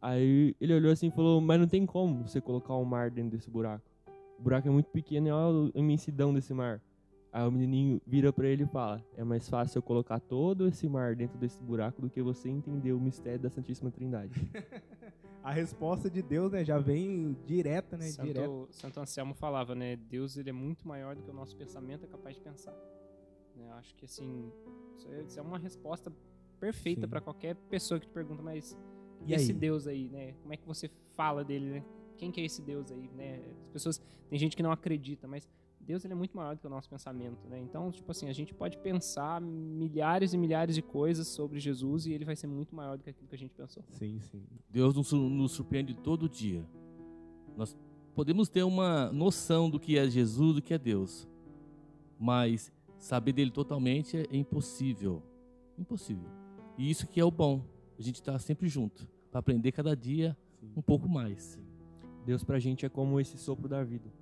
[0.02, 3.32] Aí ele olhou assim e falou: Mas não tem como você colocar o mar dentro
[3.32, 3.86] desse buraco.
[4.38, 6.82] O buraco é muito pequeno e olha a imensidão desse mar.
[7.32, 10.88] Aí o menininho vira para ele e fala: É mais fácil eu colocar todo esse
[10.90, 14.34] mar dentro desse buraco do que você entender o mistério da Santíssima Trindade.
[15.42, 18.68] a resposta de Deus, né, já vem direta, né, Santo, direto.
[18.72, 22.08] Santo Anselmo falava, né, Deus ele é muito maior do que o nosso pensamento é
[22.08, 22.74] capaz de pensar.
[23.56, 24.52] Né, eu acho que assim,
[25.26, 26.12] isso é, é uma resposta
[26.60, 28.78] perfeita para qualquer pessoa que te pergunta, mas
[29.26, 30.34] e, e esse Deus aí, né?
[30.42, 31.86] Como é que você fala dele, né?
[32.18, 33.42] Quem que é esse Deus aí, né?
[33.64, 35.50] As pessoas, tem gente que não acredita, mas
[35.86, 37.60] Deus ele é muito maior do que o nosso pensamento, né?
[37.60, 42.14] Então, tipo assim, a gente pode pensar milhares e milhares de coisas sobre Jesus e
[42.14, 43.84] ele vai ser muito maior do que aquilo que a gente pensou.
[43.90, 44.44] Sim, sim.
[44.70, 46.66] Deus nos, nos surpreende todo dia.
[47.58, 47.76] Nós
[48.14, 51.28] podemos ter uma noção do que é Jesus, do que é Deus,
[52.20, 55.24] mas saber dele totalmente é impossível.
[55.78, 56.30] Impossível.
[56.78, 57.66] E isso que é o bom.
[57.98, 60.72] A gente está sempre junto para aprender cada dia sim.
[60.76, 61.60] um pouco mais.
[62.26, 64.21] Deus pra gente é como esse sopro da vida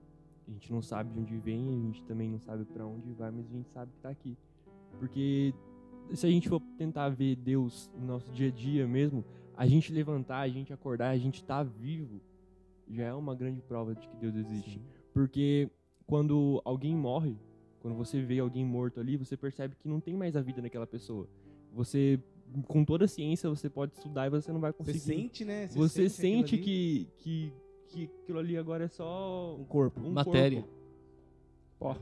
[0.50, 3.30] a gente não sabe de onde vem, a gente também não sabe para onde vai,
[3.32, 4.36] mas a gente sabe que está aqui.
[4.97, 5.54] Porque
[6.14, 9.24] se a gente for tentar ver Deus no nosso dia a dia mesmo,
[9.56, 12.20] a gente levantar, a gente acordar, a gente tá vivo,
[12.89, 14.80] já é uma grande prova de que Deus existe.
[14.80, 14.86] Sim.
[15.14, 15.70] Porque
[16.08, 17.36] quando alguém morre,
[17.82, 20.86] Quando você vê alguém morto ali, você percebe que não tem mais a vida naquela
[20.86, 21.26] pessoa.
[21.74, 22.20] Você,
[22.68, 25.00] com toda a ciência, você pode estudar e você não vai Você conseguir.
[25.00, 25.68] sente, né?
[25.70, 26.64] você sente sente ali.
[26.64, 27.54] que, que,
[27.90, 30.00] que aquilo ali agora é só Um corpo.
[30.02, 30.64] um Matéria.
[31.78, 32.02] corpo.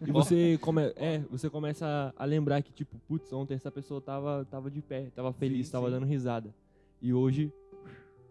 [0.00, 1.86] E você, come, é, você começa
[2.16, 5.66] a, a lembrar que, tipo, putz, ontem essa pessoa tava, tava de pé, tava feliz,
[5.66, 5.92] Sim, tava sim.
[5.92, 6.54] dando risada.
[7.00, 7.52] E hoje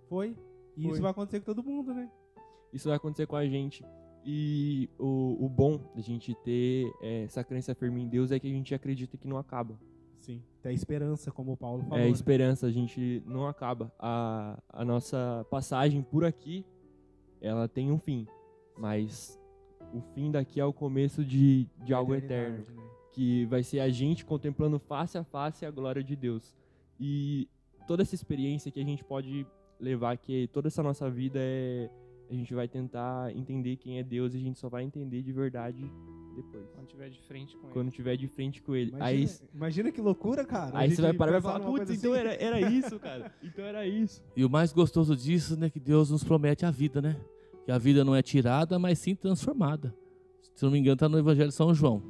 [0.09, 0.35] Foi.
[0.75, 0.91] E Foi.
[0.91, 2.09] isso vai acontecer com todo mundo, né?
[2.73, 3.85] isso vai acontecer com a gente.
[4.25, 8.47] E o, o bom da gente ter é, essa crença firme em Deus é que
[8.47, 9.79] a gente acredita que não acaba.
[10.19, 10.41] Sim.
[10.61, 11.99] Tem esperança, como o Paulo falou.
[11.99, 12.09] É né?
[12.09, 13.93] esperança, a gente não acaba.
[13.99, 16.65] A, a nossa passagem por aqui,
[17.45, 18.27] ela tem um fim.
[18.77, 19.39] Mas
[19.93, 22.57] o fim daqui é o começo de, de algo eterno.
[22.57, 22.83] né?
[23.13, 26.53] Que vai ser a gente contemplando face a face a glória de Deus.
[26.99, 27.47] E
[27.87, 29.45] toda essa experiência que a gente pode
[29.79, 31.89] levar, que toda essa nossa vida é.
[32.27, 35.31] A gente vai tentar entender quem é Deus e a gente só vai entender de
[35.31, 35.87] verdade
[36.35, 36.67] depois.
[36.73, 38.89] Quando tiver de frente com Quando tiver de frente com ele.
[38.89, 40.75] Imagina, Aí, imagina que loucura, cara.
[40.75, 42.21] Aí você vai parar e vai falar, putz, então assim.
[42.21, 43.31] era, era isso, cara.
[43.43, 44.23] Então era isso.
[44.35, 47.15] E o mais gostoso disso, né, que Deus nos promete a vida, né?
[47.65, 49.95] Que a vida não é tirada, mas sim transformada.
[50.53, 52.01] Se não me engano, está no Evangelho de São João.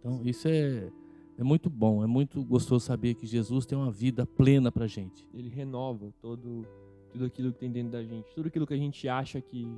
[0.00, 0.90] Então, isso é,
[1.36, 5.28] é muito bom, é muito gostoso saber que Jesus tem uma vida plena pra gente.
[5.32, 6.66] Ele renova todo,
[7.12, 8.34] tudo aquilo que tem dentro da gente.
[8.34, 9.68] Tudo aquilo que a gente acha que,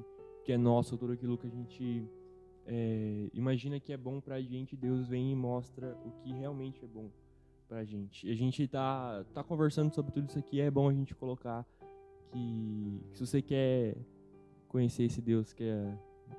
[0.45, 2.09] que é nosso, tudo aquilo que a gente
[2.67, 6.87] é, imagina que é bom pra gente, Deus vem e mostra o que realmente é
[6.87, 7.11] bom
[7.69, 8.27] pra gente.
[8.27, 11.67] E a gente tá, tá conversando sobre tudo isso aqui, é bom a gente colocar
[12.31, 13.97] que, que se você quer
[14.71, 15.93] conhecer esse Deus que, é,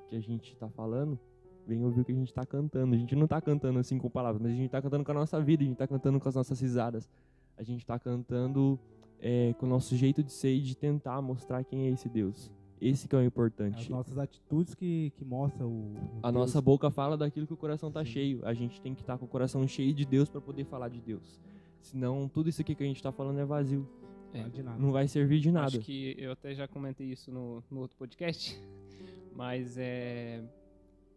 [0.08, 1.18] que a gente tá falando,
[1.66, 2.94] vem ouvir o que a gente tá cantando.
[2.94, 5.14] A gente não tá cantando assim com palavras, mas a gente tá cantando com a
[5.14, 7.08] nossa vida, a gente tá cantando com as nossas risadas.
[7.56, 8.78] A gente tá cantando
[9.20, 12.50] é, com o nosso jeito de ser e de tentar mostrar quem é esse Deus.
[12.80, 13.90] Esse que é o As importante.
[13.90, 16.34] nossas atitudes que, que mostram o, o A Deus.
[16.46, 18.10] nossa boca fala daquilo que o coração tá Sim.
[18.10, 18.40] cheio.
[18.42, 21.00] A gente tem que estar com o coração cheio de Deus para poder falar de
[21.00, 21.38] Deus.
[21.80, 23.86] Senão, tudo isso aqui que a gente tá falando é vazio.
[24.32, 24.62] É.
[24.78, 25.66] Não vai servir de nada.
[25.66, 28.60] Acho que eu até já comentei isso no, no outro podcast,
[29.34, 30.42] mas é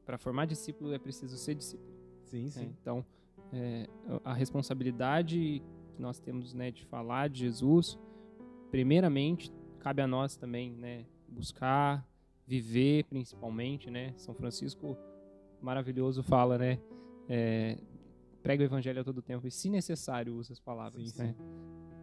[0.06, 1.90] para formar discípulo é preciso ser discípulo.
[2.26, 2.50] Sim, né?
[2.50, 2.76] sim.
[2.82, 3.06] Então,
[3.52, 3.88] é,
[4.24, 5.64] a responsabilidade
[5.96, 7.98] que nós temos né, de falar de Jesus,
[8.70, 12.08] primeiramente, cabe a nós também, né, buscar,
[12.46, 14.14] viver, principalmente, né?
[14.18, 14.96] São Francisco,
[15.60, 16.80] maravilhoso, fala, né?
[17.30, 17.78] é,
[18.42, 21.36] prega o evangelho a todo tempo e, se necessário, usa as palavras, Sim, né?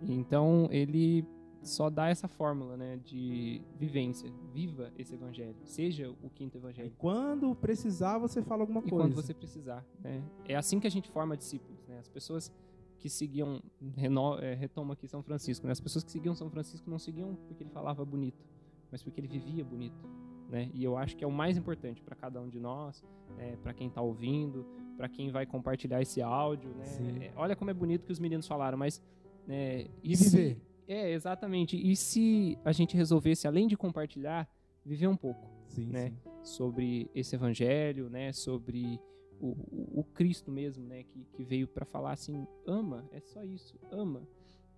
[0.09, 1.25] Então, ele
[1.63, 4.29] só dá essa fórmula, né, de vivência.
[4.53, 5.55] Viva esse evangelho.
[5.65, 6.93] Seja o quinto E evangelho.
[6.99, 8.97] quando precisar, você fala alguma E coisa.
[9.05, 10.23] quando você precisar, né?
[10.45, 11.99] É assim que a gente forma discípulos, né?
[12.01, 12.53] As pessoas
[12.99, 13.61] que seguiam,
[13.97, 15.73] reno, é, retoma aqui São Francisco, né?
[15.73, 18.45] As pessoas que seguiam São Francisco não seguiam porque ele falava bonito,
[18.91, 20.05] mas porque ele vivia bonito,
[20.49, 20.69] né?
[20.75, 23.05] E eu acho que é o mais importante para cada um de nós,
[23.39, 26.87] é, para quem está ouvindo, para quem vai compartilhar esse áudio, né?
[27.27, 29.01] É, olha como é bonito que os meninos falaram, mas
[29.47, 30.61] né, E se- viver.
[30.89, 31.77] é, exatamente.
[31.77, 34.49] E se a gente resolvesse, além de compartilhar,
[34.85, 36.09] viver um pouco Sim, né?
[36.11, 36.17] sim.
[36.43, 38.33] sobre esse evangelho, né?
[38.33, 39.01] Sobre
[39.41, 41.03] o, o, o Cristo mesmo, né?
[41.05, 44.23] Que, que veio para falar assim, ama, é só isso, ama.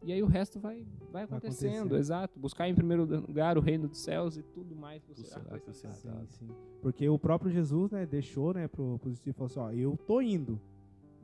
[0.02, 1.96] E aí o resto vai, vai acontecendo, acontecendo.
[1.96, 2.38] exato.
[2.38, 5.58] Buscar em primeiro lugar o reino dos céus e tudo mais você será.
[5.94, 6.48] Sim, sim.
[6.82, 10.60] Porque o próprio Jesus, né, deixou, né, pro, pro discípulo assim, ó, eu tô indo,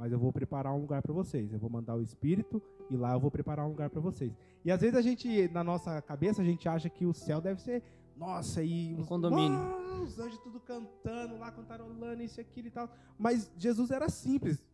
[0.00, 1.52] mas eu vou preparar um lugar para vocês.
[1.52, 4.32] Eu vou mandar o Espírito e lá eu vou preparar um lugar para vocês.
[4.64, 7.60] E às vezes a gente, na nossa cabeça, a gente acha que o céu deve
[7.60, 7.82] ser,
[8.16, 9.58] nossa, e Um os- condomínio.
[9.58, 12.88] Uau, os anjos tudo cantando lá, cantarolando, isso, aquilo e tal.
[13.18, 14.64] Mas Jesus era simples.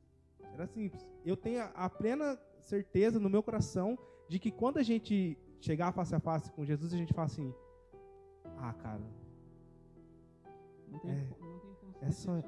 [0.55, 1.05] Era simples.
[1.25, 3.99] Eu tenho a- plena certeza no meu coração
[4.29, 7.53] de que quando a gente chegar face a face com Jesus, a gente fala assim:
[8.59, 9.01] Ah, cara,
[10.89, 11.15] Não tem, É.
[11.41, 12.43] não tem como É só-.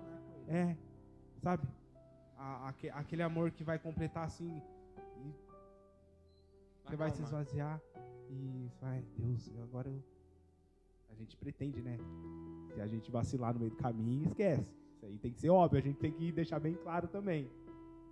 [0.47, 0.77] É,
[1.43, 1.67] sabe?
[2.39, 4.63] A- aque- aquele amor que vai completar assim,
[5.25, 5.33] e
[6.85, 7.81] você vai se esvaziar
[8.31, 10.03] e vai, Deus, agora eu...
[11.11, 11.99] A gente pretende, né?
[12.75, 14.63] Se a gente vacilar no meio do caminho, esquece.
[14.95, 17.51] Isso aí tem que ser óbvio, a gente tem que deixar bem claro também.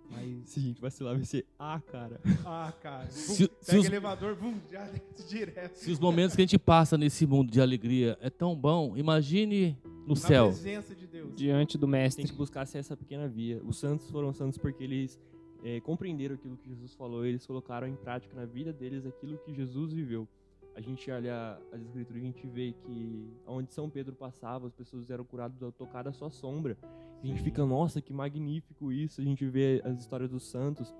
[0.09, 2.19] Mas, Se a gente vacilar, vai ser, ah, cara.
[2.45, 4.89] ah, cara, Se- bum, se pega os- elevador, bum, já
[5.29, 5.75] direto.
[5.75, 9.77] Se os momentos que a gente passa nesse mundo de alegria é tão bom, imagine
[10.07, 10.45] no Na céu.
[10.47, 11.35] presença de Deus.
[11.35, 12.25] Diante do tem mestre.
[12.25, 13.61] que buscar ser essa pequena via.
[13.63, 15.19] Os santos foram santos porque eles
[15.63, 19.53] é, compreenderam aquilo que Jesus falou, eles colocaram em prática na vida deles aquilo que
[19.53, 20.27] Jesus viveu.
[20.75, 24.73] A gente olha as escrituras e a gente vê que onde São Pedro passava, as
[24.73, 26.77] pessoas eram curadas ao tocar da sua sombra.
[27.21, 29.19] A gente fica, nossa, que magnífico isso.
[29.19, 30.93] A gente vê as histórias dos santos,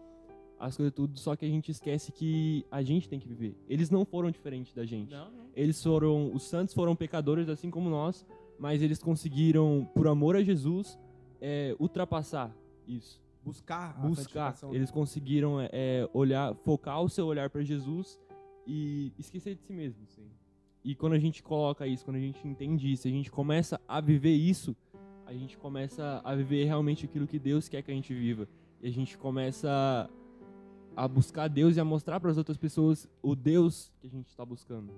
[0.59, 3.55] as coisas tudo, só que a gente esquece que a gente tem que viver.
[3.69, 5.11] Eles não foram diferentes da gente.
[5.11, 5.45] Não, não.
[5.55, 8.25] Eles foram, os santos foram pecadores assim como nós,
[8.59, 10.97] mas eles conseguiram, por amor a Jesus,
[11.41, 12.55] é, ultrapassar
[12.87, 13.21] isso.
[13.43, 14.55] Buscar a buscar.
[14.71, 18.19] Eles conseguiram é, é, olhar, focar o seu olhar para Jesus
[18.65, 20.05] e esquecer de si mesmo.
[20.83, 24.01] E quando a gente coloca isso, quando a gente entende isso, a gente começa a
[24.01, 24.75] viver isso,
[25.25, 28.47] a gente começa a viver realmente aquilo que Deus quer que a gente viva.
[28.81, 30.09] E a gente começa
[30.95, 34.27] a buscar Deus e a mostrar para as outras pessoas o Deus que a gente
[34.27, 34.91] está buscando.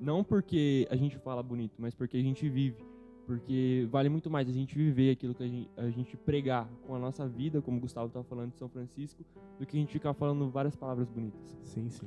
[0.00, 2.84] Não porque a gente fala bonito, mas porque a gente vive.
[3.26, 6.94] Porque vale muito mais a gente viver aquilo que a gente, a gente pregar com
[6.94, 9.22] a nossa vida, como o Gustavo estava falando de São Francisco,
[9.58, 11.58] do que a gente ficar falando várias palavras bonitas.
[11.62, 12.06] Sim, sim.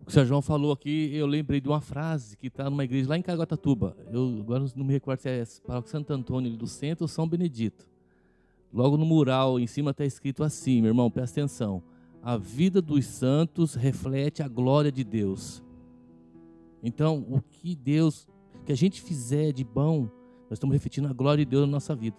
[0.00, 2.84] O que o Sérgio João falou aqui, eu lembrei de uma frase que está numa
[2.84, 3.96] igreja lá em Caguatatuba.
[4.12, 7.88] Eu agora não me recordo se é Paróquia Santo Antônio do Centro ou São Benedito.
[8.72, 11.82] Logo no mural, em cima está escrito assim, meu irmão, presta atenção.
[12.22, 15.63] A vida dos santos reflete a glória de Deus.
[16.84, 18.28] Então, o que Deus,
[18.66, 20.02] que a gente fizer de bom,
[20.42, 22.16] nós estamos refletindo a glória de Deus na nossa vida.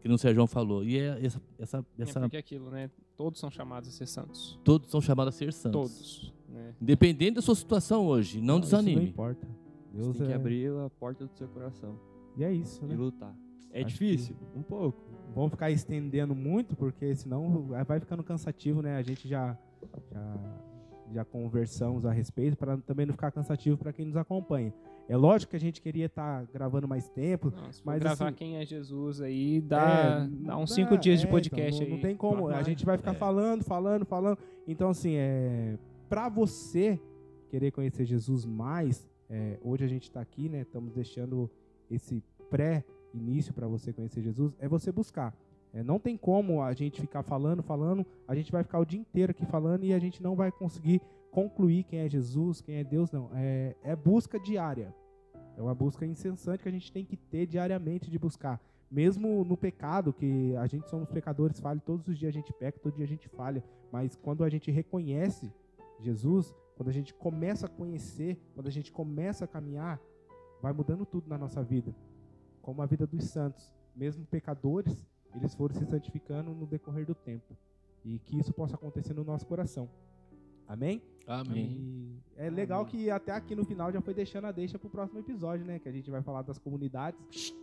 [0.00, 0.82] Que o Sérgio João falou.
[0.82, 2.90] E é essa, essa, É essa porque aquilo, né?
[3.16, 4.58] Todos são chamados a ser santos.
[4.64, 5.72] todos são chamados a ser santos.
[5.72, 6.34] Todos.
[6.48, 6.74] Né?
[6.80, 9.10] Independente da sua situação hoje, não, Isso não desanime.
[9.10, 9.46] importa.
[9.92, 10.36] Você Deus tem que é...
[10.36, 11.98] abrir a porta do seu coração
[12.36, 12.94] E é isso, e né?
[12.96, 13.36] lutar.
[13.72, 14.36] É Acho difícil?
[14.56, 15.00] Um pouco.
[15.34, 18.96] Vamos ficar estendendo muito, porque senão vai ficando cansativo, né?
[18.96, 19.56] A gente já,
[20.10, 20.60] já,
[21.12, 24.72] já conversamos a respeito, para também não ficar cansativo para quem nos acompanha.
[25.08, 27.50] É lógico que a gente queria estar gravando mais tempo.
[27.50, 31.18] For Mas, gravar assim, quem é Jesus aí, dá, É, dá uns dá- cinco dias
[31.20, 32.02] é, de podcast então, não, aí.
[32.02, 32.48] não tem como.
[32.48, 34.38] A gente vai ficar falando, falando, falando.
[34.68, 35.76] Então, assim, é,
[36.08, 37.00] para você
[37.48, 40.60] querer conhecer Jesus mais, é, hoje a gente está aqui, né?
[40.60, 41.50] Estamos deixando
[41.90, 45.34] esse pré-início para você conhecer Jesus, é você buscar.
[45.72, 48.98] É, não tem como a gente ficar falando, falando, a gente vai ficar o dia
[48.98, 51.00] inteiro aqui falando e a gente não vai conseguir
[51.30, 53.30] concluir quem é Jesus, quem é Deus, não.
[53.34, 54.94] É, é busca diária.
[55.56, 58.60] É uma busca incessante que a gente tem que ter diariamente de buscar.
[58.90, 62.78] Mesmo no pecado, que a gente somos pecadores, falha, todos os dias a gente peca,
[62.80, 63.62] todo dia a gente falha.
[63.92, 65.52] Mas quando a gente reconhece
[66.00, 70.00] Jesus, quando a gente começa a conhecer, quando a gente começa a caminhar,
[70.60, 71.94] vai mudando tudo na nossa vida.
[72.60, 73.72] Como a vida dos santos.
[73.94, 77.56] Mesmo pecadores, eles foram se santificando no decorrer do tempo.
[78.04, 79.88] E que isso possa acontecer no nosso coração.
[80.66, 81.02] Amém?
[81.26, 81.76] Amém.
[82.36, 85.18] E é legal que até aqui no final já foi deixando a deixa pro próximo
[85.20, 85.78] episódio, né?
[85.78, 87.54] Que a gente vai falar das comunidades.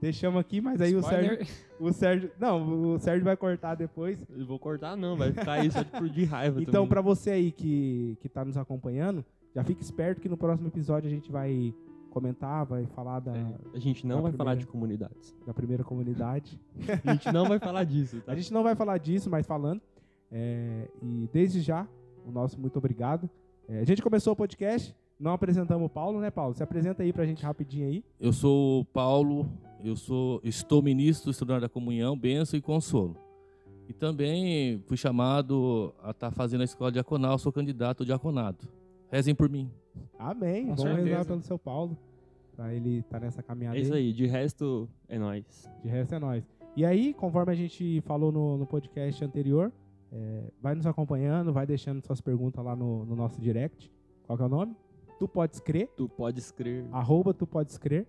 [0.00, 1.38] Deixamos aqui, mas aí o Spoiler.
[1.38, 2.30] Sérgio, o Sérgio.
[2.38, 4.18] Não, o Sérgio vai cortar depois.
[4.30, 6.88] Eu vou cortar não, vai ficar aí só de, raiva Então, também.
[6.88, 11.08] pra você aí que, que tá nos acompanhando, já fique esperto que no próximo episódio
[11.08, 11.74] a gente vai
[12.20, 15.36] comentar, vai falar da, É, a gente não vai falar primeira- de comunidades.
[15.46, 16.58] da primeira comunidade.
[17.04, 18.32] A gente não vai falar disso, tá?
[18.32, 19.80] A gente não vai falar disso, mas falando.
[20.32, 21.86] É, e desde já,
[22.26, 23.28] o nosso muito obrigado.
[23.68, 26.54] É, a gente começou o podcast, não apresentamos o Paulo, né, Paulo?
[26.54, 28.04] Se apresenta aí pra gente rapidinho aí.
[28.18, 29.46] Eu sou o Paulo,
[29.84, 33.16] eu sou, estou ministro estudante da comunhão, bênção e consolo.
[33.88, 38.66] E também fui chamado a estar fazendo a escola diaconal, sou candidato ao diaconado.
[39.10, 39.70] Rezem por mim.
[40.18, 40.62] Amém.
[40.66, 41.08] Com Vamos certeza.
[41.08, 41.96] rezar pelo seu Paulo.
[42.56, 44.12] Pra ele estar nessa caminhada É isso aí.
[44.14, 45.70] de resto é nóis.
[45.82, 46.42] De resto é nóis.
[46.74, 49.70] E aí, conforme a gente falou no, no podcast anterior,
[50.10, 53.92] é, vai nos acompanhando, vai deixando suas perguntas lá no, no nosso direct.
[54.26, 54.74] Qual que é o nome?
[55.18, 56.84] Tu podes crer, Tu podes crer.
[56.92, 58.06] arroba tu podes crer.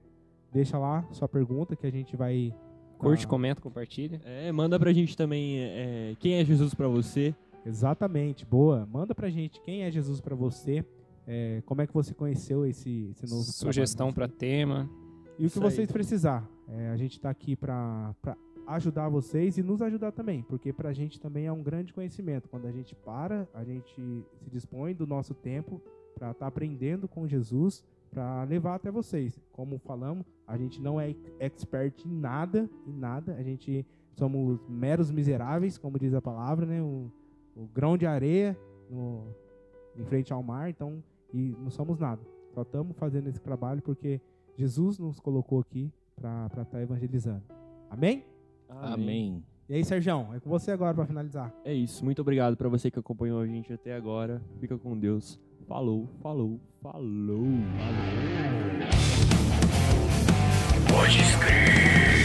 [0.51, 2.53] Deixa lá sua pergunta que a gente vai.
[2.97, 3.29] Curte, Ah.
[3.29, 4.21] comenta, compartilha.
[4.25, 7.35] É, manda pra gente também é, quem é Jesus pra você.
[7.65, 8.87] Exatamente, boa.
[8.91, 10.85] Manda pra gente quem é Jesus pra você.
[11.27, 14.89] É, como é que você conheceu esse, esse novo Sugestão para tema.
[15.37, 15.93] E o que Isso vocês aí.
[15.93, 16.49] precisar.
[16.69, 18.15] É, a gente está aqui para
[18.65, 22.49] ajudar vocês e nos ajudar também, porque para a gente também é um grande conhecimento.
[22.49, 25.81] Quando a gente para, a gente se dispõe do nosso tempo
[26.15, 29.39] para estar aprendendo com Jesus, para levar até vocês.
[29.51, 33.35] Como falamos, a gente não é expert em nada, em nada.
[33.35, 36.81] A gente somos meros miseráveis, como diz a palavra, né?
[36.81, 37.11] O,
[37.55, 38.57] o grão de areia
[38.89, 39.27] no,
[39.95, 40.69] em frente ao mar.
[40.69, 41.03] Então,
[41.37, 42.21] e não somos nada.
[42.53, 44.19] Só estamos fazendo esse trabalho porque
[44.57, 47.43] Jesus nos colocou aqui para estar evangelizando.
[47.89, 48.25] Amém?
[48.67, 49.43] Amém.
[49.69, 51.53] E aí, Serjão, é com você agora para finalizar.
[51.63, 54.41] É isso, muito obrigado pra você que acompanhou a gente até agora.
[54.59, 55.39] Fica com Deus.
[55.67, 57.43] Falou, falou, falou.
[60.89, 62.16] Pode crer.